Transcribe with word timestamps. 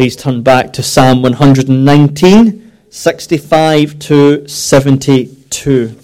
Please 0.00 0.16
turn 0.16 0.40
back 0.40 0.72
to 0.72 0.82
Psalm 0.82 1.20
119, 1.20 2.72
65 2.88 3.98
to 3.98 4.48
72. 4.48 5.94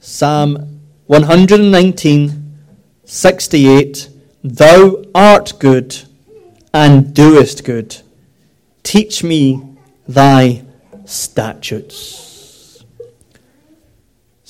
Psalm 0.00 0.80
119, 1.04 2.56
68. 3.04 4.08
Thou 4.42 5.04
art 5.14 5.52
good 5.58 5.94
and 6.72 7.12
doest 7.14 7.64
good. 7.64 8.00
Teach 8.82 9.22
me 9.22 9.62
thy 10.08 10.64
statutes. 11.04 12.23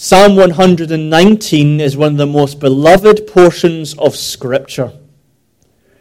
Psalm 0.06 0.36
119 0.36 1.80
is 1.80 1.96
one 1.96 2.12
of 2.12 2.18
the 2.18 2.26
most 2.26 2.60
beloved 2.60 3.26
portions 3.26 3.94
of 3.96 4.14
Scripture. 4.14 4.92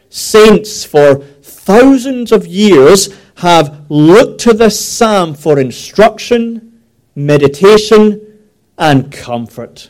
Saints 0.09 0.83
for 0.83 1.19
thousands 1.41 2.33
of 2.33 2.45
years 2.45 3.17
have 3.35 3.85
looked 3.89 4.41
to 4.41 4.51
this 4.51 4.77
psalm 4.77 5.33
for 5.33 5.57
instruction, 5.57 6.81
meditation, 7.15 8.41
and 8.77 9.09
comfort. 9.09 9.89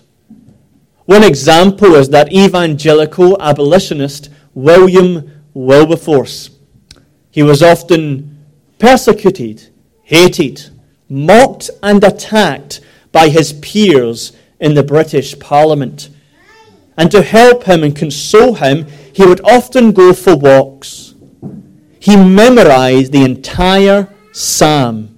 One 1.06 1.24
example 1.24 1.96
is 1.96 2.10
that 2.10 2.32
evangelical 2.32 3.42
abolitionist 3.42 4.30
William 4.54 5.44
Wilberforce. 5.56 6.52
He 7.32 7.42
was 7.42 7.64
often 7.64 8.46
persecuted, 8.78 9.70
hated, 10.04 10.70
mocked, 11.10 11.72
and 11.82 12.04
attacked 12.04 12.80
by 13.14 13.30
his 13.30 13.54
peers 13.54 14.34
in 14.60 14.74
the 14.74 14.84
British 14.84 15.40
Parliament. 15.40 16.10
And 16.98 17.10
to 17.12 17.22
help 17.22 17.64
him 17.64 17.84
and 17.84 17.96
console 17.96 18.56
him, 18.56 18.88
he 19.14 19.26
would 19.26 19.40
often 19.46 19.94
go 19.94 20.12
for 20.12 20.36
walks. 20.36 21.14
He 22.02 22.18
memorized 22.18 23.14
the 23.14 23.24
entire 23.24 24.14
psalm 24.34 25.14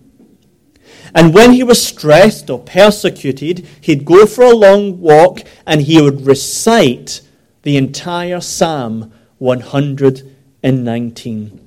and 1.16 1.34
when 1.34 1.54
he 1.54 1.64
was 1.64 1.82
stressed 1.82 2.50
or 2.50 2.60
persecuted, 2.60 3.66
he'd 3.80 4.04
go 4.04 4.26
for 4.26 4.44
a 4.44 4.54
long 4.54 5.00
walk 5.00 5.40
and 5.66 5.82
he 5.82 6.02
would 6.02 6.26
recite 6.26 7.22
the 7.62 7.78
entire 7.78 8.42
Psalm 8.42 9.14
119. 9.38 11.65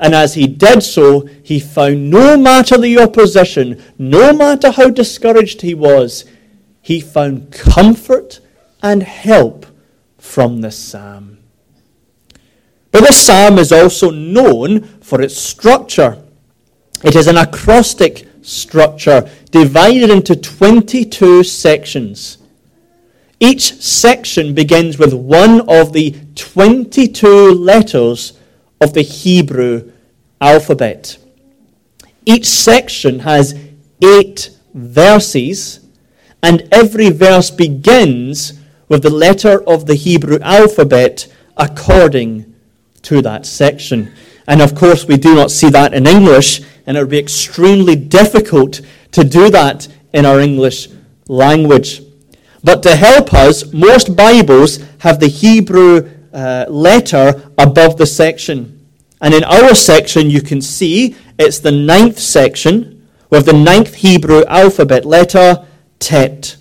And 0.00 0.14
as 0.14 0.32
he 0.32 0.46
did 0.46 0.82
so, 0.82 1.28
he 1.42 1.60
found 1.60 2.10
no 2.10 2.38
matter 2.38 2.78
the 2.78 2.98
opposition, 2.98 3.80
no 3.98 4.32
matter 4.32 4.70
how 4.70 4.88
discouraged 4.88 5.60
he 5.60 5.74
was, 5.74 6.24
he 6.80 7.00
found 7.00 7.52
comfort 7.52 8.40
and 8.82 9.02
help 9.02 9.66
from 10.16 10.62
this 10.62 10.78
psalm. 10.78 11.38
But 12.90 13.02
this 13.02 13.26
psalm 13.26 13.58
is 13.58 13.72
also 13.72 14.10
known 14.10 14.84
for 15.00 15.20
its 15.20 15.36
structure. 15.36 16.22
It 17.04 17.14
is 17.14 17.26
an 17.26 17.36
acrostic 17.36 18.26
structure 18.40 19.30
divided 19.50 20.08
into 20.08 20.34
22 20.34 21.44
sections. 21.44 22.38
Each 23.38 23.74
section 23.82 24.54
begins 24.54 24.98
with 24.98 25.12
one 25.12 25.68
of 25.68 25.92
the 25.92 26.16
22 26.34 27.52
letters 27.52 28.32
of 28.80 28.94
the 28.94 29.02
Hebrew 29.02 29.89
alphabet. 30.40 31.18
Each 32.24 32.46
section 32.46 33.20
has 33.20 33.58
eight 34.02 34.50
verses, 34.74 35.80
and 36.42 36.66
every 36.72 37.10
verse 37.10 37.50
begins 37.50 38.54
with 38.88 39.02
the 39.02 39.10
letter 39.10 39.62
of 39.68 39.86
the 39.86 39.94
Hebrew 39.94 40.38
alphabet 40.40 41.32
according 41.56 42.54
to 43.02 43.22
that 43.22 43.46
section. 43.46 44.12
And 44.46 44.60
of 44.60 44.74
course, 44.74 45.06
we 45.06 45.16
do 45.16 45.34
not 45.34 45.50
see 45.50 45.70
that 45.70 45.94
in 45.94 46.06
English, 46.06 46.62
and 46.86 46.96
it 46.96 47.00
would 47.00 47.10
be 47.10 47.18
extremely 47.18 47.94
difficult 47.94 48.80
to 49.12 49.24
do 49.24 49.50
that 49.50 49.88
in 50.12 50.26
our 50.26 50.40
English 50.40 50.88
language. 51.28 52.02
But 52.62 52.82
to 52.82 52.96
help 52.96 53.32
us, 53.32 53.72
most 53.72 54.16
Bibles 54.16 54.78
have 54.98 55.20
the 55.20 55.28
Hebrew 55.28 56.10
uh, 56.32 56.66
letter 56.68 57.50
above 57.58 57.96
the 57.96 58.06
section. 58.06 58.79
And 59.20 59.34
in 59.34 59.44
our 59.44 59.74
section, 59.74 60.30
you 60.30 60.40
can 60.40 60.60
see 60.60 61.14
it's 61.38 61.58
the 61.58 61.72
ninth 61.72 62.18
section 62.18 63.08
with 63.28 63.46
the 63.46 63.52
ninth 63.52 63.96
Hebrew 63.96 64.44
alphabet 64.46 65.04
letter, 65.04 65.66
Tet. 65.98 66.56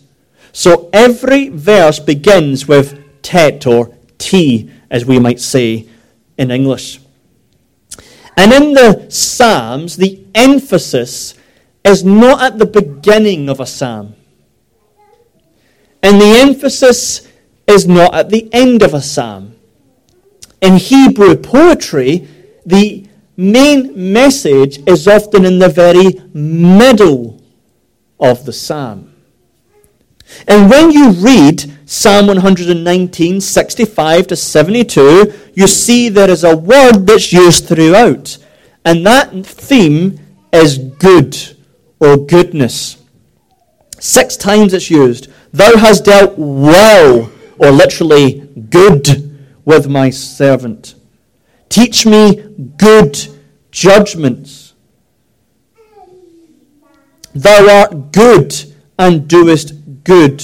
So 0.52 0.90
every 0.92 1.50
verse 1.50 2.00
begins 2.00 2.68
with 2.68 3.22
Tet 3.22 3.66
or 3.66 3.96
T, 4.18 4.70
as 4.90 5.06
we 5.06 5.20
might 5.20 5.40
say 5.40 5.88
in 6.38 6.52
English. 6.52 7.00
And 8.36 8.54
in 8.54 8.74
the 8.74 9.08
Psalms, 9.10 9.98
the 9.98 10.24
emphasis 10.36 11.36
is 11.84 12.04
not 12.04 12.42
at 12.42 12.60
the 12.60 12.66
beginning 12.66 13.50
of 13.50 13.60
a 13.60 13.66
psalm. 13.66 14.16
And 16.02 16.22
the 16.22 16.40
emphasis 16.40 17.28
is 17.68 17.88
not 17.88 18.14
at 18.14 18.30
the 18.30 18.50
end 18.54 18.82
of 18.82 18.94
a 18.94 19.02
psalm. 19.02 19.56
In 20.62 20.76
Hebrew 20.78 21.36
poetry, 21.36 22.28
the 22.70 23.08
main 23.36 24.14
message 24.14 24.80
is 24.88 25.08
often 25.08 25.44
in 25.44 25.58
the 25.58 25.70
very 25.70 26.22
middle 26.34 27.42
of 28.20 28.46
the 28.46 28.54
psalm. 28.54 29.12
And 30.48 30.70
when 30.70 30.92
you 30.92 31.10
read 31.12 31.66
Psalm 31.86 32.28
119, 32.28 33.42
65 33.42 34.28
to 34.28 34.36
72, 34.36 35.34
you 35.56 35.68
see 35.68 36.10
there 36.10 36.30
is 36.30 36.44
a 36.44 36.56
word 36.56 37.08
that's 37.08 37.34
used 37.34 37.68
throughout. 37.68 38.38
And 38.86 39.04
that 39.08 39.32
theme 39.46 40.20
is 40.54 40.78
good 40.78 41.36
or 42.00 42.18
goodness. 42.18 43.04
Six 44.00 44.38
times 44.38 44.76
it's 44.76 44.92
used. 44.92 45.28
Thou 45.52 45.76
hast 45.78 46.06
dealt 46.06 46.36
well, 46.38 47.32
or 47.58 47.72
literally 47.72 48.48
good, 48.70 49.36
with 49.66 49.90
my 49.90 50.12
servant. 50.12 50.94
Teach 51.70 52.06
me 52.06 52.36
good 52.78 53.18
judgments. 53.72 54.74
Thou 57.34 57.82
art 57.82 58.12
good 58.12 58.56
and 58.98 59.28
doest 59.28 59.74
good. 60.04 60.44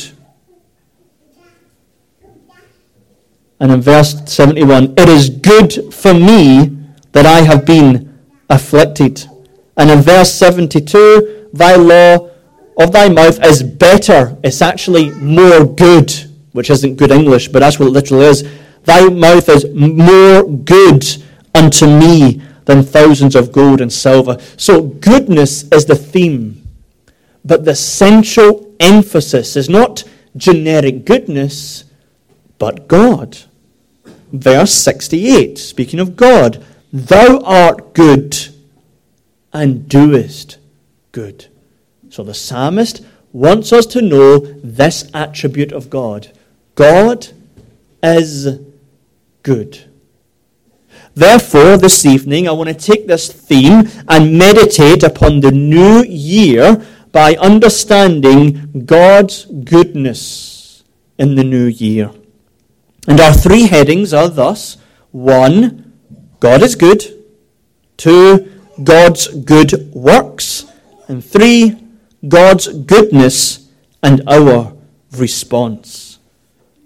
And 3.59 3.71
in 3.71 3.81
verse 3.81 4.21
71, 4.31 4.93
it 4.97 5.09
is 5.09 5.29
good 5.29 5.93
for 5.93 6.13
me 6.13 6.77
that 7.13 7.25
I 7.25 7.41
have 7.41 7.65
been 7.65 8.19
afflicted. 8.49 9.25
And 9.77 9.89
in 9.89 10.01
verse 10.01 10.31
72, 10.33 11.49
thy 11.53 11.75
law 11.75 12.29
of 12.77 12.91
thy 12.91 13.09
mouth 13.09 13.43
is 13.43 13.63
better. 13.63 14.37
It's 14.43 14.61
actually 14.61 15.09
more 15.11 15.65
good, 15.65 16.13
which 16.51 16.69
isn't 16.69 16.97
good 16.97 17.11
English, 17.11 17.47
but 17.47 17.59
that's 17.59 17.79
what 17.79 17.87
it 17.87 17.91
literally 17.91 18.25
is. 18.25 18.47
Thy 18.85 19.09
mouth 19.09 19.50
is 19.50 19.68
more 19.73 20.44
good 20.44 21.06
unto 21.53 21.88
me 21.88 22.41
than 22.66 22.84
thousands 22.84 23.35
of 23.35 23.51
gold 23.51 23.81
and 23.81 23.91
silver. 23.91 24.38
So 24.57 24.81
goodness 24.81 25.63
is 25.72 25.85
the 25.85 25.96
theme. 25.96 26.68
But 27.44 27.66
the 27.66 27.75
central 27.75 28.73
emphasis 28.79 29.56
is 29.56 29.69
not 29.69 30.03
generic 30.35 31.06
goodness, 31.06 31.85
but 32.57 32.88
God. 32.88 33.38
Verse 34.31 34.73
68, 34.73 35.57
speaking 35.57 36.00
of 36.00 36.16
God, 36.16 36.63
Thou 36.91 37.40
art 37.44 37.94
good 37.94 38.38
and 39.53 39.88
doest 39.88 40.57
good. 41.12 41.47
So 42.09 42.23
the 42.23 42.34
psalmist 42.34 43.06
wants 43.31 43.73
us 43.73 43.85
to 43.88 44.02
know 44.02 44.40
this 44.40 45.09
attribute 45.13 45.73
of 45.73 45.90
God 45.90 46.31
God 46.75 47.28
is 48.03 48.59
good. 49.45 49.85
Therefore, 51.14 51.78
this 51.78 52.03
evening, 52.03 52.49
I 52.49 52.52
want 52.52 52.67
to 52.67 52.73
take 52.73 53.08
this 53.08 53.31
theme 53.31 53.87
and 54.09 54.37
meditate 54.37 55.03
upon 55.03 55.40
the 55.40 55.52
new 55.52 56.03
year 56.03 56.84
by 57.11 57.35
understanding 57.35 58.84
God's 58.85 59.46
goodness 59.46 60.84
in 61.19 61.35
the 61.35 61.43
new 61.43 61.67
year. 61.67 62.11
And 63.08 63.22
our 63.22 63.34
three 63.34 63.67
headings 63.67 64.14
are 64.14 64.28
thus 64.28 64.78
one, 65.11 65.93
God 66.40 66.64
is 66.64 66.75
good, 66.75 67.05
two, 67.97 68.52
God's 68.84 69.28
good 69.28 69.93
works, 69.93 70.66
and 71.08 71.23
three, 71.23 71.78
God's 72.28 72.67
goodness 72.67 73.69
and 74.02 74.23
our 74.28 74.73
response. 75.16 76.17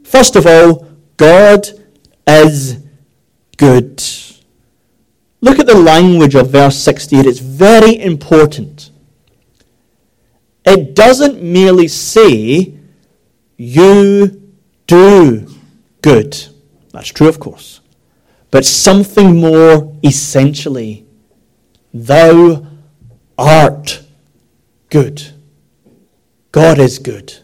First 0.04 0.36
of 0.36 0.45
all, 0.45 0.86
God 1.16 1.79
is 2.27 2.77
good. 3.57 4.01
Look 5.42 5.60
at 5.60 5.68
the 5.68 5.77
language 5.77 6.36
of 6.36 6.50
verse 6.50 6.77
68. 6.77 7.25
It's 7.25 7.39
very 7.39 8.00
important. 8.00 8.92
It 10.66 10.95
doesn't 10.95 11.42
merely 11.42 11.88
say, 11.88 12.74
you 13.57 14.51
do 14.88 15.48
good. 16.01 16.38
That's 16.92 17.10
true, 17.10 17.27
of 17.27 17.39
course. 17.39 17.81
But 18.51 18.66
something 18.66 19.39
more 19.39 19.95
essentially. 20.04 21.06
Thou 21.94 22.66
art 23.38 24.04
good. 24.89 25.33
God 26.51 26.80
is 26.80 27.00
good. 27.00 27.38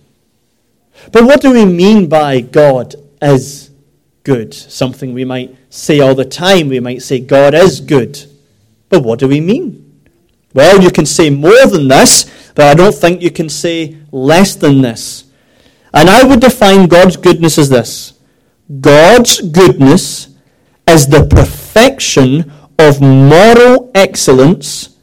But 1.11 1.25
what 1.25 1.41
do 1.41 1.51
we 1.51 1.65
mean 1.65 2.07
by 2.07 2.41
God 2.41 2.95
is 3.21 3.64
good? 4.25 4.53
Something 4.53 5.13
we 5.13 5.23
might 5.23 5.55
say 5.69 6.01
all 6.01 6.15
the 6.15 6.25
time. 6.25 6.67
We 6.67 6.81
might 6.81 7.01
say 7.01 7.19
God 7.21 7.53
is 7.53 7.79
good. 7.79 8.25
But 8.89 9.03
what 9.03 9.19
do 9.19 9.29
we 9.29 9.39
mean? 9.39 10.01
Well, 10.53 10.81
you 10.81 10.89
can 10.89 11.05
say 11.05 11.29
more 11.29 11.65
than 11.67 11.87
this, 11.87 12.25
but 12.55 12.65
I 12.65 12.73
don't 12.73 12.95
think 12.95 13.21
you 13.21 13.31
can 13.31 13.49
say 13.49 13.97
less 14.11 14.55
than 14.55 14.81
this. 14.81 15.25
And 15.93 16.09
I 16.09 16.23
would 16.23 16.41
define 16.41 16.87
God's 16.87 17.15
goodness 17.15 17.57
as 17.57 17.69
this 17.69 18.19
God's 18.81 19.41
goodness 19.41 20.29
is 20.87 21.07
the 21.07 21.27
perfection 21.27 22.51
of 22.79 22.99
moral 23.01 23.91
excellence 23.93 24.97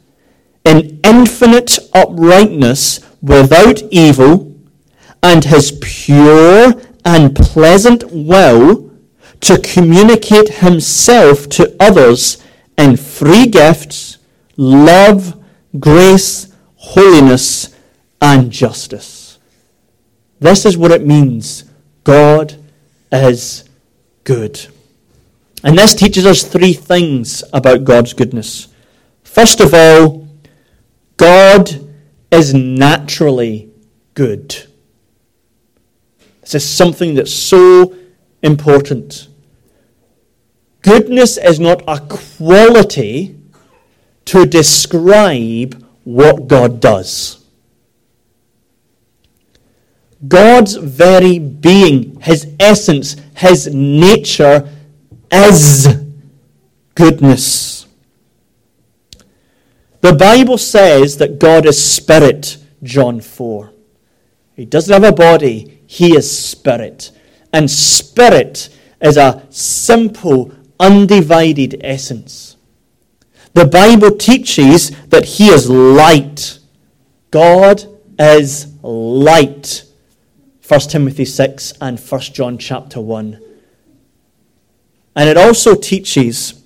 in 0.65 0.99
infinite 1.03 1.79
uprightness 1.93 2.99
without 3.21 3.81
evil, 3.91 4.55
and 5.21 5.43
his 5.45 5.77
pure 5.81 6.73
and 7.05 7.35
pleasant 7.35 8.03
will 8.11 8.92
to 9.43 9.59
communicate 9.59 10.49
himself 10.49 11.49
to 11.49 11.75
others 11.79 12.41
in 12.77 12.95
free 12.95 13.45
gifts, 13.45 14.17
love, 14.55 15.37
grace, 15.79 16.53
holiness, 16.75 17.75
and 18.21 18.51
justice. 18.51 19.39
This 20.39 20.65
is 20.65 20.77
what 20.77 20.91
it 20.91 21.05
means 21.05 21.65
God 22.03 22.55
is 23.11 23.69
good. 24.23 24.65
And 25.63 25.77
this 25.77 25.93
teaches 25.93 26.25
us 26.25 26.43
three 26.43 26.73
things 26.73 27.43
about 27.53 27.83
God's 27.83 28.13
goodness. 28.13 28.69
First 29.23 29.59
of 29.59 29.73
all, 29.73 30.27
God 31.17 31.69
is 32.31 32.53
naturally 32.53 33.69
good. 34.13 34.67
This 36.41 36.55
is 36.55 36.69
something 36.69 37.15
that's 37.15 37.33
so 37.33 37.95
important. 38.41 39.27
Goodness 40.83 41.37
is 41.37 41.59
not 41.59 41.81
a 41.87 41.99
quality 41.99 43.39
to 44.25 44.45
describe 44.45 45.83
what 46.03 46.47
God 46.47 46.79
does. 46.79 47.43
God's 50.27 50.75
very 50.75 51.39
being, 51.39 52.19
his 52.21 52.53
essence, 52.59 53.15
his 53.35 53.73
nature 53.73 54.69
is 55.31 55.87
goodness. 56.95 57.87
The 60.01 60.13
Bible 60.13 60.57
says 60.57 61.17
that 61.17 61.39
God 61.39 61.65
is 61.65 61.83
spirit, 61.83 62.57
John 62.83 63.21
4. 63.21 63.71
He 64.55 64.65
doesn't 64.65 64.93
have 64.93 65.03
a 65.03 65.15
body, 65.15 65.81
he 65.87 66.15
is 66.15 66.29
spirit. 66.37 67.11
And 67.51 67.69
spirit 67.69 68.69
is 69.01 69.17
a 69.17 69.45
simple, 69.49 70.53
undivided 70.79 71.79
essence. 71.83 72.57
The 73.53 73.65
Bible 73.65 74.11
teaches 74.11 74.89
that 75.07 75.25
he 75.25 75.47
is 75.47 75.69
light. 75.69 76.59
God 77.31 77.83
is 78.17 78.73
light. 78.81 79.83
1 80.67 80.79
Timothy 80.81 81.25
6 81.25 81.73
and 81.81 81.99
1 81.99 82.21
John 82.21 82.57
chapter 82.57 82.99
1. 82.99 83.39
And 85.15 85.29
it 85.29 85.37
also 85.37 85.75
teaches 85.75 86.63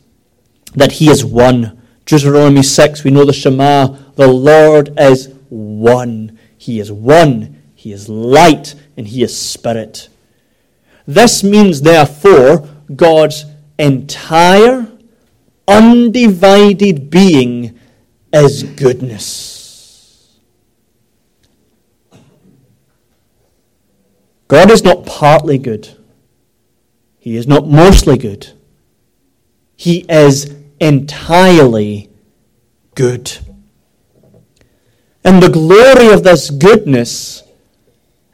that 0.75 0.93
he 0.93 1.09
is 1.09 1.25
one. 1.25 1.81
Deuteronomy 2.05 2.63
6, 2.63 3.03
we 3.03 3.11
know 3.11 3.25
the 3.25 3.33
Shema, 3.33 3.87
the 4.15 4.27
Lord 4.27 4.93
is 4.97 5.33
one. 5.49 6.39
He 6.57 6.79
is 6.79 6.91
one. 6.91 7.61
He 7.75 7.91
is 7.91 8.07
light 8.07 8.75
and 8.95 9.07
he 9.07 9.23
is 9.23 9.37
spirit. 9.37 10.09
This 11.05 11.43
means, 11.43 11.81
therefore, 11.81 12.67
God's 12.95 13.45
entire, 13.79 14.91
undivided 15.67 17.09
being 17.09 17.77
is 18.33 18.63
goodness. 18.63 20.37
God 24.47 24.71
is 24.71 24.83
not 24.83 25.05
partly 25.05 25.57
good. 25.57 25.89
He 27.19 27.35
is 27.35 27.47
not 27.47 27.67
mostly 27.67 28.17
good. 28.17 28.53
He 29.75 30.05
is 30.09 30.55
entirely 30.79 32.09
good. 32.95 33.37
And 35.23 35.43
the 35.43 35.49
glory 35.49 36.13
of 36.13 36.23
this 36.23 36.49
goodness 36.49 37.43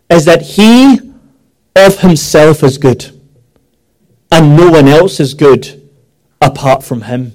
is 0.10 0.26
that 0.26 0.44
He 0.44 1.00
of 1.76 2.00
Himself 2.00 2.64
is 2.64 2.78
good, 2.78 3.13
and 4.34 4.58
no 4.58 4.72
one 4.72 4.88
else 4.88 5.20
is 5.20 5.36
good 5.36 5.88
apart 6.42 6.84
from 6.84 7.04
Him. 7.04 7.34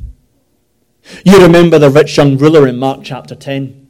You 1.25 1.41
remember 1.41 1.79
the 1.79 1.91
rich 1.91 2.17
young 2.17 2.37
ruler 2.37 2.67
in 2.67 2.77
Mark 2.77 3.03
chapter 3.05 3.37
10. 3.37 3.87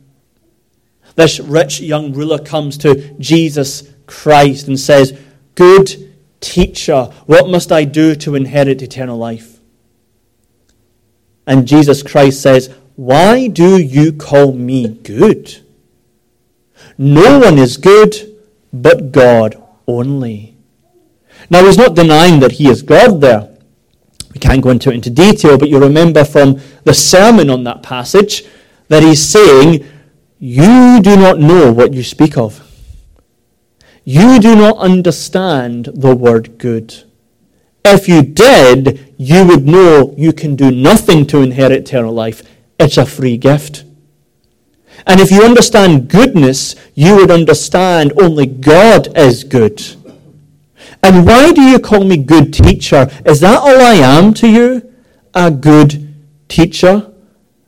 This 1.14 1.40
rich 1.40 1.80
young 1.80 2.12
ruler 2.12 2.38
comes 2.38 2.76
to 2.78 3.14
Jesus 3.14 3.90
Christ 4.06 4.68
and 4.68 4.78
says, 4.78 5.18
Good 5.54 6.12
Teacher, 6.40 7.04
what 7.24 7.48
must 7.48 7.72
I 7.72 7.84
do 7.84 8.14
to 8.16 8.34
inherit 8.34 8.82
eternal 8.82 9.16
life? 9.16 9.58
And 11.46 11.66
Jesus 11.66 12.02
Christ 12.02 12.42
says, 12.42 12.68
Why 12.94 13.48
do 13.48 13.82
you 13.82 14.12
call 14.12 14.52
me 14.52 14.86
good? 14.86 15.62
No 16.98 17.38
one 17.38 17.58
is 17.58 17.78
good 17.78 18.38
but 18.70 19.12
God 19.12 19.60
only. 19.86 20.57
Now, 21.50 21.64
he's 21.64 21.78
not 21.78 21.94
denying 21.94 22.40
that 22.40 22.52
he 22.52 22.68
is 22.68 22.82
God 22.82 23.20
there. 23.20 23.48
We 24.32 24.40
can't 24.40 24.62
go 24.62 24.70
into 24.70 24.90
it 24.90 24.94
into 24.94 25.10
detail, 25.10 25.58
but 25.58 25.68
you 25.68 25.78
remember 25.78 26.24
from 26.24 26.60
the 26.84 26.94
sermon 26.94 27.48
on 27.50 27.64
that 27.64 27.82
passage 27.82 28.44
that 28.88 29.02
he's 29.02 29.24
saying, 29.24 29.84
You 30.38 31.00
do 31.00 31.16
not 31.16 31.38
know 31.38 31.72
what 31.72 31.94
you 31.94 32.02
speak 32.02 32.36
of. 32.36 32.64
You 34.04 34.38
do 34.38 34.54
not 34.54 34.78
understand 34.78 35.86
the 35.94 36.14
word 36.14 36.58
good. 36.58 37.04
If 37.84 38.08
you 38.08 38.22
did, 38.22 39.14
you 39.16 39.46
would 39.46 39.66
know 39.66 40.14
you 40.16 40.32
can 40.32 40.56
do 40.56 40.70
nothing 40.70 41.26
to 41.26 41.42
inherit 41.42 41.82
eternal 41.82 42.12
life. 42.12 42.42
It's 42.78 42.96
a 42.96 43.06
free 43.06 43.36
gift. 43.36 43.84
And 45.06 45.20
if 45.20 45.30
you 45.30 45.42
understand 45.42 46.08
goodness, 46.08 46.74
you 46.94 47.16
would 47.16 47.30
understand 47.30 48.12
only 48.20 48.46
God 48.46 49.16
is 49.16 49.44
good. 49.44 49.82
And 51.02 51.26
why 51.26 51.52
do 51.52 51.62
you 51.62 51.78
call 51.78 52.04
me 52.04 52.16
good 52.16 52.52
teacher? 52.52 53.08
Is 53.24 53.40
that 53.40 53.58
all 53.58 53.80
I 53.80 53.94
am 53.94 54.34
to 54.34 54.48
you? 54.48 54.94
A 55.34 55.50
good 55.50 56.14
teacher? 56.48 57.12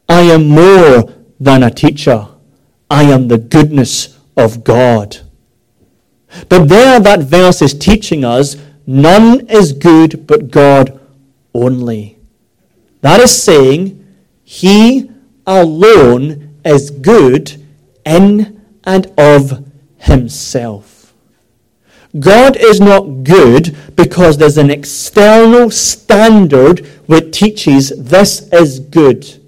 I 0.08 0.22
am 0.22 0.48
more 0.48 1.12
than 1.38 1.62
a 1.62 1.70
teacher. 1.70 2.26
I 2.90 3.04
am 3.04 3.28
the 3.28 3.38
goodness 3.38 4.18
of 4.36 4.64
God. 4.64 5.18
But 6.48 6.68
there, 6.68 7.00
that 7.00 7.20
verse 7.20 7.62
is 7.62 7.74
teaching 7.74 8.24
us 8.24 8.56
none 8.86 9.46
is 9.48 9.72
good 9.72 10.26
but 10.26 10.50
God 10.50 11.00
only. 11.54 12.18
That 13.00 13.20
is 13.20 13.42
saying, 13.42 14.04
He 14.42 15.10
alone 15.46 16.58
is 16.64 16.90
good 16.90 17.64
in 18.04 18.60
and 18.84 19.12
of 19.16 19.64
Himself. 19.98 20.99
God 22.18 22.56
is 22.56 22.80
not 22.80 23.22
good 23.22 23.76
because 23.94 24.36
there's 24.36 24.58
an 24.58 24.70
external 24.70 25.70
standard 25.70 26.80
which 27.06 27.38
teaches 27.38 27.90
this 27.96 28.48
is 28.52 28.80
good. 28.80 29.40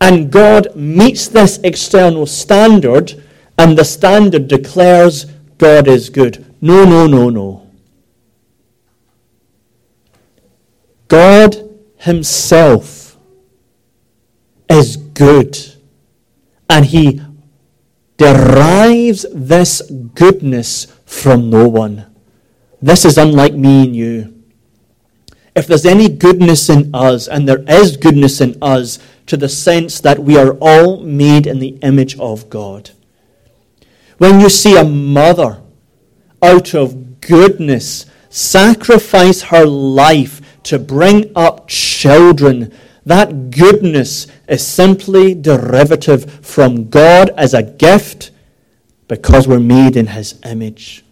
And 0.00 0.30
God 0.30 0.76
meets 0.76 1.26
this 1.26 1.58
external 1.64 2.26
standard, 2.26 3.20
and 3.58 3.76
the 3.76 3.84
standard 3.84 4.46
declares 4.46 5.24
God 5.58 5.88
is 5.88 6.10
good. 6.10 6.44
No, 6.60 6.84
no, 6.84 7.06
no, 7.06 7.30
no. 7.30 7.70
God 11.08 11.68
Himself 11.96 13.16
is 14.68 14.96
good. 14.96 15.58
And 16.68 16.84
He 16.84 17.22
derives 18.16 19.26
this 19.32 19.82
goodness 20.14 20.86
from 21.06 21.48
no 21.48 21.66
one. 21.66 22.04
This 22.82 23.04
is 23.04 23.16
unlike 23.16 23.54
me 23.54 23.84
and 23.86 23.96
you. 23.96 24.44
If 25.54 25.66
there's 25.66 25.86
any 25.86 26.10
goodness 26.10 26.68
in 26.68 26.94
us, 26.94 27.26
and 27.26 27.48
there 27.48 27.64
is 27.66 27.96
goodness 27.96 28.42
in 28.42 28.58
us, 28.60 28.98
to 29.24 29.36
the 29.36 29.48
sense 29.48 30.00
that 30.00 30.18
we 30.18 30.36
are 30.36 30.52
all 30.60 31.00
made 31.00 31.46
in 31.46 31.58
the 31.58 31.78
image 31.82 32.18
of 32.18 32.50
God. 32.50 32.90
When 34.18 34.40
you 34.40 34.50
see 34.50 34.76
a 34.76 34.84
mother 34.84 35.62
out 36.42 36.74
of 36.74 37.20
goodness 37.20 38.06
sacrifice 38.28 39.42
her 39.42 39.64
life 39.64 40.62
to 40.64 40.78
bring 40.78 41.32
up 41.34 41.68
children, 41.68 42.72
that 43.04 43.50
goodness 43.50 44.26
is 44.48 44.66
simply 44.66 45.34
derivative 45.34 46.30
from 46.44 46.88
God 46.88 47.30
as 47.30 47.54
a 47.54 47.62
gift 47.62 48.30
because 49.08 49.46
we're 49.46 49.60
made 49.60 49.96
in 49.96 50.08
His 50.08 50.38
image. 50.44 51.04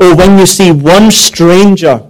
Or 0.00 0.14
when 0.16 0.38
you 0.38 0.46
see 0.46 0.72
one 0.72 1.10
stranger 1.10 2.06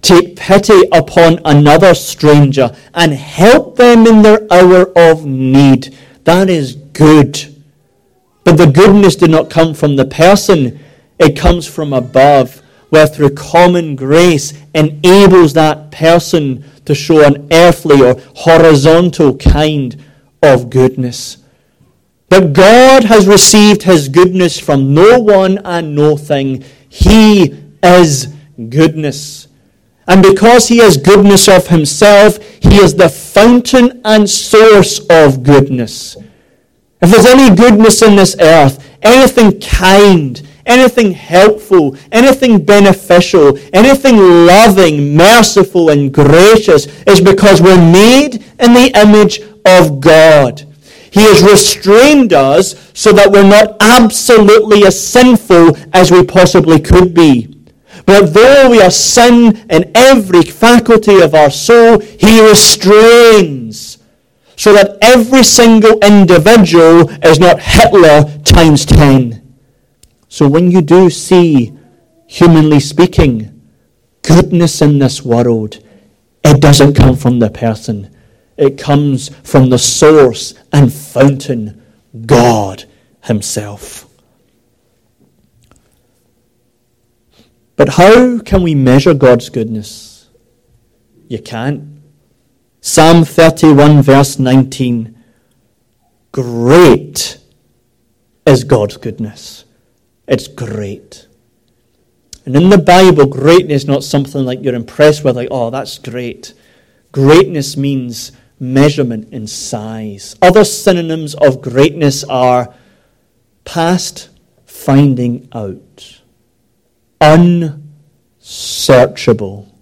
take 0.00 0.34
pity 0.36 0.82
upon 0.90 1.38
another 1.44 1.94
stranger 1.94 2.74
and 2.92 3.12
help 3.12 3.76
them 3.76 4.06
in 4.06 4.22
their 4.22 4.46
hour 4.52 4.92
of 4.96 5.24
need, 5.24 5.96
that 6.24 6.50
is 6.50 6.74
good. 6.74 7.54
But 8.44 8.56
the 8.56 8.66
goodness 8.66 9.16
did 9.16 9.30
not 9.30 9.50
come 9.50 9.74
from 9.74 9.96
the 9.96 10.04
person, 10.04 10.80
it 11.18 11.38
comes 11.38 11.66
from 11.66 11.92
above, 11.92 12.60
where 12.90 13.06
through 13.06 13.30
common 13.30 13.94
grace 13.96 14.52
enables 14.74 15.52
that 15.54 15.92
person 15.92 16.64
to 16.84 16.94
show 16.94 17.24
an 17.24 17.48
earthly 17.52 18.02
or 18.02 18.20
horizontal 18.34 19.36
kind 19.36 20.04
of 20.42 20.68
goodness. 20.68 21.38
But 22.32 22.54
God 22.54 23.04
has 23.04 23.28
received 23.28 23.82
his 23.82 24.08
goodness 24.08 24.58
from 24.58 24.94
no 24.94 25.20
one 25.20 25.58
and 25.66 25.94
no 25.94 26.16
thing. 26.16 26.64
He 26.88 27.54
is 27.82 28.28
goodness. 28.70 29.48
And 30.08 30.22
because 30.22 30.66
he 30.66 30.80
is 30.80 30.96
goodness 30.96 31.46
of 31.46 31.68
himself, 31.68 32.38
he 32.62 32.76
is 32.76 32.94
the 32.94 33.10
fountain 33.10 34.00
and 34.06 34.30
source 34.30 35.00
of 35.10 35.42
goodness. 35.42 36.16
If 37.02 37.10
there's 37.10 37.26
any 37.26 37.54
goodness 37.54 38.00
in 38.00 38.16
this 38.16 38.34
earth, 38.40 38.82
anything 39.02 39.60
kind, 39.60 40.40
anything 40.64 41.12
helpful, 41.12 41.98
anything 42.12 42.64
beneficial, 42.64 43.58
anything 43.74 44.16
loving, 44.46 45.14
merciful, 45.14 45.90
and 45.90 46.10
gracious, 46.10 46.86
is 47.02 47.20
because 47.20 47.60
we're 47.60 47.76
made 47.76 48.36
in 48.58 48.72
the 48.72 48.90
image 48.94 49.42
of 49.66 50.00
God. 50.00 50.66
He 51.12 51.20
has 51.20 51.42
restrained 51.42 52.32
us 52.32 52.90
so 52.94 53.12
that 53.12 53.30
we're 53.30 53.48
not 53.48 53.76
absolutely 53.80 54.86
as 54.86 54.98
sinful 54.98 55.76
as 55.92 56.10
we 56.10 56.24
possibly 56.24 56.80
could 56.80 57.12
be. 57.12 57.54
But 58.06 58.32
though 58.32 58.70
we 58.70 58.80
are 58.80 58.90
sin 58.90 59.64
in 59.68 59.92
every 59.94 60.42
faculty 60.42 61.20
of 61.20 61.34
our 61.34 61.50
soul, 61.50 62.00
He 62.00 62.40
restrains 62.40 63.98
so 64.56 64.72
that 64.72 64.96
every 65.02 65.42
single 65.42 65.98
individual 65.98 67.10
is 67.24 67.38
not 67.38 67.60
Hitler 67.60 68.24
times 68.44 68.86
10. 68.86 69.54
So 70.28 70.48
when 70.48 70.70
you 70.70 70.80
do 70.80 71.10
see, 71.10 71.76
humanly 72.26 72.80
speaking, 72.80 73.60
goodness 74.22 74.80
in 74.80 74.98
this 74.98 75.22
world, 75.22 75.84
it 76.44 76.60
doesn't 76.60 76.94
come 76.94 77.16
from 77.16 77.38
the 77.38 77.50
person. 77.50 78.11
It 78.62 78.78
comes 78.78 79.28
from 79.42 79.70
the 79.70 79.78
source 79.78 80.54
and 80.72 80.92
fountain, 80.92 81.82
God 82.24 82.84
Himself. 83.24 84.08
But 87.74 87.88
how 87.88 88.38
can 88.38 88.62
we 88.62 88.76
measure 88.76 89.14
God's 89.14 89.48
goodness? 89.48 90.28
You 91.26 91.40
can't. 91.40 92.02
Psalm 92.80 93.24
31, 93.24 94.00
verse 94.02 94.38
19. 94.38 95.20
Great 96.30 97.38
is 98.46 98.62
God's 98.62 98.96
goodness. 98.96 99.64
It's 100.28 100.46
great. 100.46 101.26
And 102.46 102.54
in 102.54 102.70
the 102.70 102.78
Bible, 102.78 103.26
greatness 103.26 103.82
is 103.82 103.88
not 103.88 104.04
something 104.04 104.44
like 104.44 104.62
you're 104.62 104.76
impressed 104.76 105.24
with, 105.24 105.34
like, 105.34 105.48
oh, 105.50 105.70
that's 105.70 105.98
great. 105.98 106.54
Greatness 107.10 107.76
means 107.76 108.30
measurement 108.62 109.30
in 109.32 109.48
size. 109.48 110.36
Other 110.40 110.64
synonyms 110.64 111.34
of 111.34 111.60
greatness 111.60 112.22
are 112.24 112.72
past 113.64 114.30
finding 114.64 115.48
out, 115.52 116.22
unsearchable, 117.20 119.76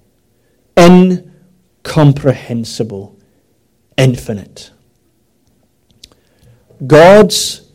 incomprehensible, 0.79 3.19
infinite. 3.99 4.71
God's 6.87 7.71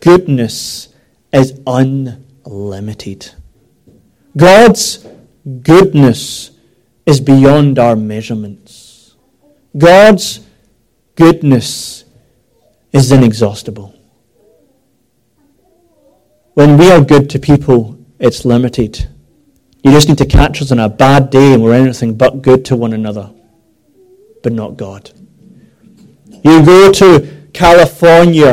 goodness 0.00 0.88
is 1.32 1.58
unlimited. 1.66 3.30
God's 4.36 5.06
goodness 5.62 6.50
is 7.06 7.18
beyond 7.18 7.78
our 7.78 7.96
measurements. 7.96 9.16
God's 9.76 10.40
goodness 11.20 12.04
is 12.92 13.12
inexhaustible. 13.12 13.94
When 16.54 16.78
we 16.78 16.90
are 16.90 17.04
good 17.04 17.28
to 17.30 17.38
people, 17.38 17.98
it's 18.18 18.46
limited. 18.46 19.06
You 19.84 19.92
just 19.92 20.08
need 20.08 20.16
to 20.18 20.24
catch 20.26 20.62
us 20.62 20.72
on 20.72 20.78
a 20.78 20.88
bad 20.88 21.28
day 21.28 21.52
and 21.52 21.62
we're 21.62 21.74
anything 21.74 22.16
but 22.16 22.40
good 22.40 22.64
to 22.66 22.76
one 22.76 22.94
another 22.94 23.30
but 24.42 24.54
not 24.54 24.78
God. 24.78 25.10
You 26.42 26.64
go 26.64 26.90
to 26.90 27.48
California, 27.52 28.52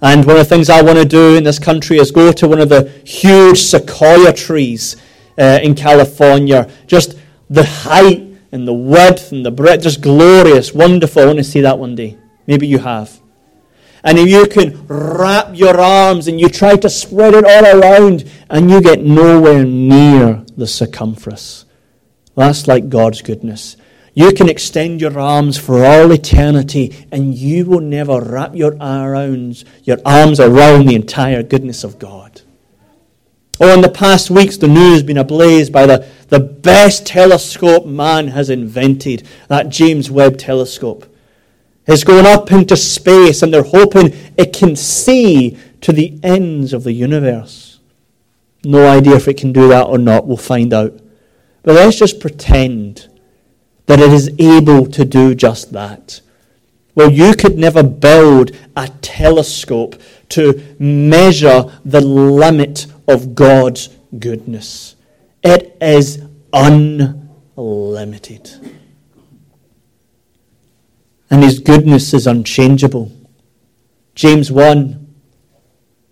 and 0.00 0.24
one 0.24 0.36
of 0.36 0.42
the 0.42 0.44
things 0.44 0.70
I 0.70 0.80
want 0.80 0.98
to 0.98 1.04
do 1.04 1.34
in 1.34 1.42
this 1.42 1.58
country 1.58 1.98
is 1.98 2.12
go 2.12 2.30
to 2.30 2.46
one 2.46 2.60
of 2.60 2.68
the 2.68 2.88
huge 3.04 3.58
sequoia 3.58 4.32
trees 4.32 4.96
uh, 5.36 5.58
in 5.60 5.74
California. 5.74 6.70
Just 6.86 7.18
the 7.50 7.64
height 7.64 8.23
and 8.54 8.68
the 8.68 8.72
width 8.72 9.32
and 9.32 9.44
the 9.44 9.50
breadth, 9.50 9.82
just 9.82 10.00
glorious, 10.00 10.72
wonderful. 10.72 11.22
I 11.22 11.26
want 11.26 11.38
to 11.38 11.44
see 11.44 11.60
that 11.62 11.78
one 11.78 11.96
day. 11.96 12.16
Maybe 12.46 12.68
you 12.68 12.78
have. 12.78 13.20
And 14.04 14.16
if 14.16 14.28
you 14.28 14.46
can 14.46 14.86
wrap 14.86 15.56
your 15.56 15.80
arms 15.80 16.28
and 16.28 16.40
you 16.40 16.48
try 16.48 16.76
to 16.76 16.88
spread 16.88 17.34
it 17.34 17.44
all 17.44 17.80
around, 17.80 18.30
and 18.48 18.70
you 18.70 18.80
get 18.80 19.00
nowhere 19.02 19.64
near 19.64 20.44
the 20.56 20.68
circumference. 20.68 21.64
That's 22.36 22.68
like 22.68 22.88
God's 22.88 23.22
goodness. 23.22 23.76
You 24.12 24.32
can 24.32 24.48
extend 24.48 25.00
your 25.00 25.18
arms 25.18 25.58
for 25.58 25.84
all 25.84 26.12
eternity, 26.12 27.08
and 27.10 27.34
you 27.34 27.64
will 27.64 27.80
never 27.80 28.20
wrap 28.20 28.54
your 28.54 28.76
arms, 28.80 29.64
your 29.82 29.98
arms 30.06 30.38
around 30.38 30.86
the 30.86 30.94
entire 30.94 31.42
goodness 31.42 31.82
of 31.82 31.98
God. 31.98 32.42
Oh, 33.60 33.72
in 33.72 33.82
the 33.82 33.88
past 33.88 34.30
weeks, 34.30 34.56
the 34.56 34.68
news 34.68 34.94
has 34.94 35.02
been 35.02 35.18
ablaze 35.18 35.70
by 35.70 35.86
the, 35.86 36.08
the 36.28 36.40
best 36.40 37.06
telescope 37.06 37.86
man 37.86 38.28
has 38.28 38.50
invented, 38.50 39.26
that 39.48 39.68
James 39.68 40.10
Webb 40.10 40.38
telescope. 40.38 41.06
It's 41.86 42.02
going 42.02 42.26
up 42.26 42.50
into 42.50 42.76
space, 42.76 43.42
and 43.42 43.52
they're 43.52 43.62
hoping 43.62 44.14
it 44.36 44.52
can 44.52 44.74
see 44.74 45.56
to 45.82 45.92
the 45.92 46.18
ends 46.22 46.72
of 46.72 46.82
the 46.82 46.92
universe. 46.92 47.78
No 48.64 48.88
idea 48.88 49.16
if 49.16 49.28
it 49.28 49.36
can 49.36 49.52
do 49.52 49.68
that 49.68 49.86
or 49.86 49.98
not. 49.98 50.26
We'll 50.26 50.36
find 50.36 50.72
out. 50.72 50.98
But 51.62 51.74
let's 51.74 51.98
just 51.98 52.20
pretend 52.20 53.08
that 53.86 54.00
it 54.00 54.12
is 54.12 54.30
able 54.38 54.86
to 54.86 55.04
do 55.04 55.34
just 55.34 55.72
that. 55.72 56.22
Well, 56.94 57.10
you 57.10 57.34
could 57.34 57.58
never 57.58 57.82
build 57.82 58.52
a 58.76 58.88
telescope 59.02 60.00
to 60.30 60.76
measure 60.78 61.70
the 61.84 62.00
limit 62.00 62.86
of 63.06 63.34
God's 63.34 63.88
goodness. 64.18 64.96
It 65.42 65.76
is 65.80 66.22
unlimited. 66.52 68.50
And 71.30 71.42
His 71.42 71.58
goodness 71.58 72.14
is 72.14 72.26
unchangeable. 72.26 73.12
James 74.14 74.50
1 74.52 75.14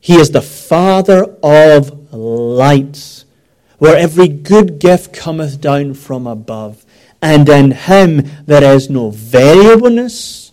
He 0.00 0.14
is 0.14 0.30
the 0.30 0.42
Father 0.42 1.36
of 1.42 2.12
lights, 2.12 3.24
where 3.78 3.96
every 3.96 4.28
good 4.28 4.78
gift 4.78 5.12
cometh 5.12 5.60
down 5.60 5.94
from 5.94 6.26
above 6.26 6.84
and 7.22 7.48
in 7.48 7.70
him 7.70 8.28
there 8.46 8.74
is 8.74 8.90
no 8.90 9.10
variableness, 9.10 10.50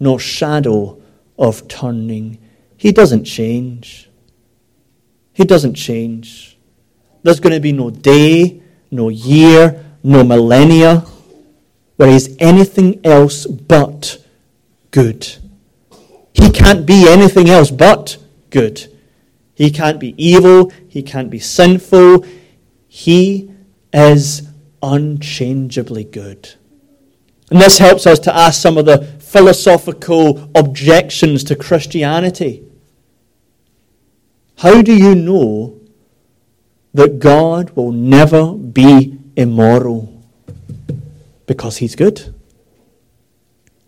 no 0.00 0.18
shadow 0.18 1.00
of 1.38 1.68
turning. 1.68 2.38
He 2.76 2.90
doesn't 2.90 3.24
change. 3.24 4.09
He 5.32 5.44
doesn't 5.44 5.74
change. 5.74 6.58
There's 7.22 7.40
going 7.40 7.54
to 7.54 7.60
be 7.60 7.72
no 7.72 7.90
day, 7.90 8.62
no 8.90 9.08
year, 9.08 9.84
no 10.02 10.24
millennia 10.24 11.04
where 12.00 12.10
he's 12.10 12.34
anything 12.38 12.98
else 13.04 13.44
but 13.44 14.24
good. 14.90 15.36
He 16.32 16.50
can't 16.50 16.86
be 16.86 17.06
anything 17.06 17.50
else 17.50 17.70
but 17.70 18.16
good. 18.48 18.90
He 19.54 19.70
can't 19.70 20.00
be 20.00 20.14
evil. 20.16 20.72
He 20.88 21.02
can't 21.02 21.28
be 21.28 21.38
sinful. 21.38 22.24
He 22.88 23.50
is 23.92 24.48
unchangeably 24.82 26.04
good. 26.04 26.54
And 27.50 27.60
this 27.60 27.76
helps 27.76 28.06
us 28.06 28.18
to 28.20 28.34
ask 28.34 28.62
some 28.62 28.78
of 28.78 28.86
the 28.86 29.04
philosophical 29.18 30.50
objections 30.54 31.44
to 31.44 31.54
Christianity. 31.54 32.64
How 34.60 34.82
do 34.82 34.94
you 34.94 35.14
know 35.14 35.80
that 36.92 37.18
God 37.18 37.70
will 37.70 37.92
never 37.92 38.52
be 38.52 39.18
immoral 39.34 40.22
because 41.46 41.78
he's 41.78 41.96
good? 41.96 42.34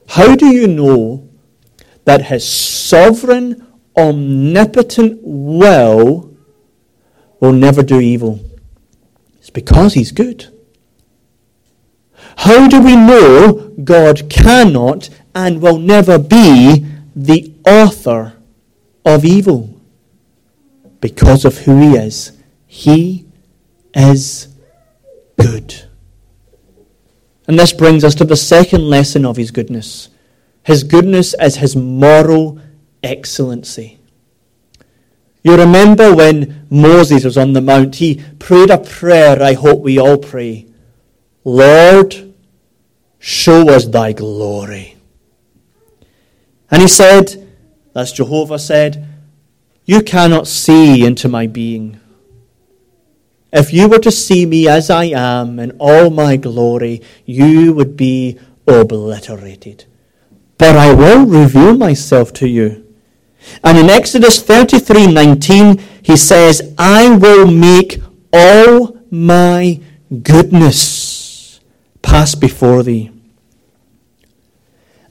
How 0.09 0.35
do 0.35 0.47
you 0.47 0.67
know 0.67 1.29
that 2.07 2.23
his 2.23 2.49
sovereign, 2.49 3.67
omnipotent 3.99 5.21
will 5.23 6.35
will 7.39 7.53
never 7.53 7.83
do 7.83 8.01
evil? 8.01 8.41
It's 9.41 9.51
because 9.51 9.93
he's 9.93 10.11
good. 10.11 10.47
How 12.39 12.67
do 12.67 12.81
we 12.81 12.97
know 12.97 13.75
God 13.85 14.31
cannot 14.31 15.11
and 15.35 15.61
will 15.61 15.79
never 15.79 16.19
be 16.19 16.87
the 17.15 17.53
author 17.67 18.39
of 19.05 19.27
evil? 19.27 19.72
Because 21.03 21.45
of 21.45 21.59
who 21.59 21.79
he 21.81 21.97
is. 21.97 22.33
He 22.67 23.27
is 23.93 24.49
good. 25.39 25.83
And 27.47 27.59
this 27.59 27.73
brings 27.73 28.05
us 28.05 28.15
to 28.15 28.25
the 28.25 28.37
second 28.37 28.89
lesson 28.89 29.27
of 29.27 29.37
his 29.37 29.51
goodness. 29.51 30.09
His 30.63 30.85
goodness 30.85 31.35
is 31.39 31.57
his 31.57 31.77
moral 31.77 32.61
excellency. 33.03 33.99
You 35.43 35.57
remember 35.57 36.15
when 36.15 36.69
Moses 36.71 37.25
was 37.25 37.37
on 37.37 37.53
the 37.53 37.61
mount, 37.61 37.97
he 37.97 38.23
prayed 38.39 38.71
a 38.71 38.79
prayer 38.79 39.43
I 39.43 39.55
hope 39.55 39.81
we 39.81 39.99
all 39.99 40.17
pray. 40.17 40.67
Lord, 41.43 42.33
show 43.19 43.69
us 43.69 43.87
thy 43.87 44.13
glory. 44.13 44.97
And 46.71 46.81
he 46.81 46.89
said, 46.89 47.49
as 47.95 48.13
Jehovah 48.13 48.61
said, 48.61 49.12
You 49.85 50.03
cannot 50.03 50.47
see 50.47 51.05
into 51.05 51.29
my 51.29 51.47
being. 51.47 52.01
If 53.53 53.73
you 53.73 53.89
were 53.89 53.99
to 53.99 54.11
see 54.11 54.47
me 54.47 54.69
as 54.69 54.89
I 54.89 55.05
am 55.05 55.59
in 55.59 55.73
all 55.79 56.09
my 56.09 56.37
glory, 56.37 57.03
you 57.27 57.73
would 57.75 57.97
be 57.97 58.39
obliterated. 58.67 59.85
But 60.57 60.77
I 60.77 60.95
will 60.95 61.27
reveal 61.27 61.77
myself 61.77 62.33
to 62.35 62.49
you. 62.49 62.87
And 63.65 63.77
in 63.77 63.91
Exodus 63.91 64.41
33:19, 64.41 65.81
he 66.03 66.17
says, 66.17 66.73
I 66.79 67.17
will 67.17 67.47
make 67.51 68.01
all 68.33 68.97
my 69.11 69.81
goodness 70.23 71.61
pass 72.03 72.35
before 72.35 72.83
thee. 72.83 73.11